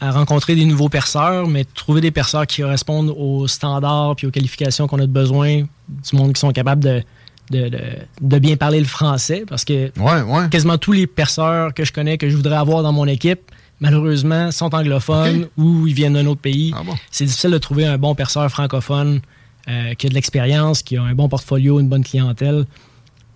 à 0.00 0.10
rencontrer 0.12 0.54
des 0.54 0.64
nouveaux 0.66 0.88
perceurs, 0.88 1.48
mais 1.48 1.64
trouver 1.64 2.00
des 2.00 2.10
perceurs 2.12 2.46
qui 2.46 2.62
correspondent 2.62 3.12
aux 3.16 3.48
standards 3.48 4.14
puis 4.16 4.26
aux 4.26 4.30
qualifications 4.30 4.86
qu'on 4.86 4.98
a 5.00 5.06
de 5.06 5.12
besoin, 5.12 5.62
du 5.62 6.16
monde 6.16 6.32
qui 6.34 6.40
sont 6.40 6.52
capables 6.52 6.84
de, 6.84 7.02
de, 7.50 7.68
de- 7.68 7.78
de 8.20 8.38
bien 8.38 8.56
parler 8.56 8.78
le 8.80 8.86
français, 8.86 9.44
parce 9.48 9.64
que 9.64 9.90
Ouais, 9.98 10.22
ouais. 10.22 10.48
quasiment 10.50 10.78
tous 10.78 10.92
les 10.92 11.06
perceurs 11.06 11.72
que 11.74 11.84
je 11.84 11.92
connais, 11.92 12.18
que 12.18 12.28
je 12.28 12.36
voudrais 12.36 12.56
avoir 12.56 12.82
dans 12.82 12.92
mon 12.92 13.06
équipe, 13.06 13.40
malheureusement, 13.80 14.50
sont 14.50 14.74
anglophones 14.74 15.48
ou 15.56 15.86
ils 15.86 15.94
viennent 15.94 16.14
d'un 16.14 16.26
autre 16.26 16.40
pays. 16.40 16.72
Ah 16.76 16.82
bon. 16.84 16.94
C'est 17.10 17.24
difficile 17.24 17.50
de 17.50 17.58
trouver 17.58 17.86
un 17.86 17.98
bon 17.98 18.14
perceur 18.14 18.48
francophone 18.50 19.20
euh, 19.68 19.94
qui 19.94 20.06
a 20.06 20.10
de 20.10 20.14
l'expérience, 20.14 20.82
qui 20.82 20.96
a 20.96 21.02
un 21.02 21.14
bon 21.14 21.28
portfolio, 21.28 21.78
une 21.80 21.88
bonne 21.88 22.04
clientèle. 22.04 22.64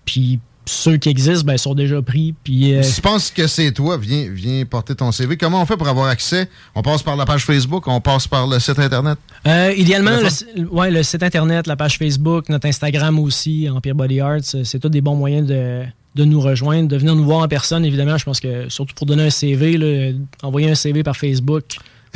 Puis 0.05 0.41
ceux 0.73 0.97
qui 0.97 1.09
existent 1.09 1.45
ben, 1.47 1.57
sont 1.57 1.75
déjà 1.75 2.01
pris. 2.03 2.35
Puis 2.45 2.75
euh, 2.75 2.83
Si 2.83 2.97
tu 2.97 3.01
penses 3.01 3.31
que 3.31 3.47
c'est 3.47 3.73
toi, 3.73 3.97
viens, 3.97 4.27
viens 4.31 4.65
porter 4.65 4.95
ton 4.95 5.13
CV. 5.13 5.37
Comment 5.37 5.63
on 5.63 5.67
fait 5.67 5.77
pour 5.77 5.89
avoir 5.89 6.07
accès? 6.07 6.49
On 6.75 6.83
passe 6.83 7.03
par 7.03 7.17
la 7.17 7.25
page 7.25 7.45
Facebook, 7.45 7.87
on 7.87 8.01
passe 8.01 8.27
par 8.27 8.47
le 8.47 8.59
site 8.59 8.79
Internet? 8.79 9.19
euh, 9.47 9.73
idéalement, 9.77 10.11
le, 10.57 10.69
ouais, 10.69 10.91
le 10.91 11.03
site 11.03 11.23
internet, 11.23 11.67
la 11.67 11.77
page 11.77 11.99
Facebook, 11.99 12.49
notre 12.49 12.67
Instagram 12.67 13.19
aussi, 13.19 13.69
Empire 13.71 13.95
Body 13.95 14.21
Arts, 14.21 14.55
euh, 14.55 14.65
c'est 14.65 14.79
tous 14.79 14.89
des 14.89 15.01
bons 15.01 15.17
moyens 15.17 15.47
de, 15.47 15.83
de 16.15 16.25
nous 16.25 16.41
rejoindre, 16.41 16.89
de 16.89 16.97
venir 16.97 17.15
nous 17.15 17.25
voir 17.25 17.41
en 17.41 17.49
personne. 17.49 17.85
Évidemment, 17.85 18.19
je 18.19 18.25
pense 18.25 18.41
que 18.41 18.69
surtout 18.69 18.95
pour 18.95 19.07
donner 19.07 19.25
un 19.25 19.31
CV, 19.31 19.77
là, 19.77 20.13
envoyer 20.43 20.71
un 20.71 20.75
CV 20.75 21.03
par 21.03 21.17
Facebook, 21.17 21.65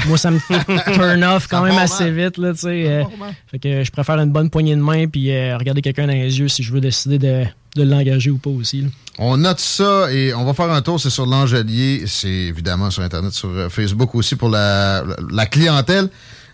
moi, 0.07 0.19
ça 0.19 0.31
me 0.31 0.39
turn 0.95 1.25
off 1.25 1.47
quand 1.49 1.63
même 1.63 1.79
assez 1.79 2.11
vite. 2.11 2.37
Là, 2.39 2.53
tu 2.53 2.61
sais, 2.61 2.87
euh, 2.87 3.05
fait 3.47 3.59
que 3.59 3.85
je 3.85 3.91
préfère 3.91 4.19
une 4.19 4.31
bonne 4.31 4.51
poignée 4.51 4.77
de 4.77 4.81
main 4.81 5.07
puis 5.07 5.31
euh, 5.31 5.57
regarder 5.57 5.81
quelqu'un 5.81 6.07
dans 6.07 6.13
les 6.13 6.39
yeux 6.39 6.49
si 6.49 6.63
je 6.63 6.73
veux 6.73 6.81
décider 6.81 7.19
de, 7.19 7.45
de 7.77 7.83
l'engager 7.85 8.31
ou 8.31 8.39
pas 8.39 8.51
aussi. 8.51 8.83
là. 8.83 8.89
On 9.19 9.37
note 9.39 9.61
ça 9.61 10.13
et 10.13 10.35
on 10.35 10.45
va 10.45 10.53
faire 10.55 10.71
un 10.71 10.83
tour. 10.83 11.01
C'est 11.01 11.11
sur 11.11 11.25
l'Angelier. 11.27 12.05
C'est 12.07 12.29
évidemment 12.29 12.91
sur 12.91 13.03
Internet, 13.03 13.33
sur 13.33 13.49
euh, 13.49 13.69
Facebook 13.69 14.15
aussi 14.15 14.37
pour 14.37 14.49
la, 14.51 15.03
la- 15.07 15.17
la 15.31 15.47
clientèle. 15.47 16.09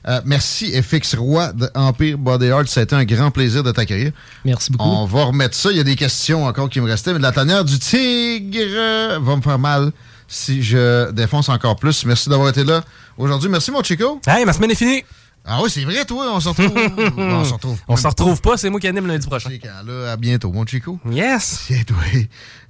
Euh, 0.09 0.21
merci 0.25 0.73
FX 0.83 1.14
Roy 1.17 1.52
de 1.52 1.69
Empire 1.75 2.19
Body 2.19 2.50
Art. 2.50 2.67
Ça 2.67 2.81
a 2.81 2.83
été 2.83 2.95
un 2.97 3.05
grand 3.05 3.31
plaisir 3.31 3.62
de 3.62 3.71
t'accueillir. 3.71 4.11
Merci 4.45 4.71
beaucoup. 4.73 4.85
On 4.88 5.07
va 5.07 5.25
remettre 5.25 5.55
ça. 5.57 5.71
Il 5.71 5.76
y 5.76 5.81
a 5.81 5.85
des 5.85 5.95
questions 5.97 6.45
encore 6.45 6.69
qui 6.69 6.81
me 6.81 6.87
restaient, 6.91 7.12
mais 7.12 7.21
la 7.21 7.31
tanière 7.33 7.64
du 7.64 7.79
tigre 7.79 9.19
va 9.21 9.37
me 9.37 9.43
faire 9.43 9.59
mal 9.59 9.93
si 10.29 10.62
je 10.62 11.11
défonce 11.12 11.49
encore 11.49 11.76
plus. 11.76 12.05
Merci 12.07 12.29
d'avoir 12.29 12.49
été 12.49 12.64
là 12.64 12.83
aujourd'hui. 13.19 13.49
Merci, 13.49 13.71
mon 13.71 13.83
Chico. 13.83 14.21
Hey, 14.26 14.45
ma 14.45 14.52
semaine 14.52 14.71
est 14.71 14.76
finie. 14.76 15.05
Ah 15.44 15.61
oui, 15.62 15.70
c'est 15.70 15.84
vrai, 15.84 16.04
toi. 16.04 16.32
On 16.32 16.40
se 16.40 16.49
retrouve. 16.49 16.72
Bon, 17.16 17.40
on 17.40 17.44
se 17.44 17.52
retrouve. 17.52 17.78
On 17.88 17.96
se 17.96 18.06
retrouve 18.06 18.40
pas, 18.40 18.56
c'est 18.56 18.70
moi 18.70 18.78
qui 18.80 18.87
anime 18.88 19.06
lundi 19.08 19.26
prochain. 19.26 19.50
C'est 19.50 19.64
là. 19.64 20.12
À 20.12 20.16
bientôt, 20.16 20.52
mon 20.52 20.64
Chico. 20.64 20.99
Yes! 21.11 21.64
Tiens, 21.66 21.82
toi. 21.87 21.96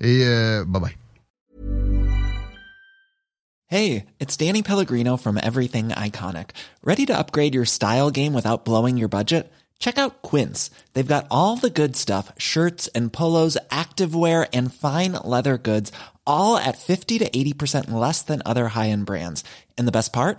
Et 0.00 0.24
euh, 0.24 0.64
bye 0.64 0.80
bye. 0.80 0.96
Hey, 3.66 4.04
it's 4.20 4.36
Danny 4.36 4.62
Pellegrino 4.62 5.16
from 5.16 5.38
Everything 5.42 5.88
Iconic. 5.90 6.50
Ready 6.84 7.06
to 7.06 7.18
upgrade 7.18 7.54
your 7.54 7.64
style 7.64 8.10
game 8.10 8.34
without 8.34 8.64
blowing 8.66 8.98
your 8.98 9.08
budget? 9.08 9.50
Check 9.78 9.98
out 9.98 10.20
Quince. 10.22 10.70
They've 10.92 11.06
got 11.14 11.26
all 11.30 11.56
the 11.56 11.70
good 11.70 11.96
stuff 11.96 12.30
shirts 12.38 12.88
and 12.94 13.12
polos, 13.12 13.56
activewear, 13.70 14.46
and 14.52 14.72
fine 14.72 15.12
leather 15.24 15.56
goods, 15.58 15.90
all 16.26 16.56
at 16.58 16.78
50 16.78 17.18
to 17.20 17.30
80% 17.30 17.90
less 17.90 18.22
than 18.22 18.42
other 18.44 18.68
high 18.68 18.90
end 18.90 19.06
brands. 19.06 19.42
And 19.78 19.88
the 19.88 19.92
best 19.92 20.12
part? 20.12 20.38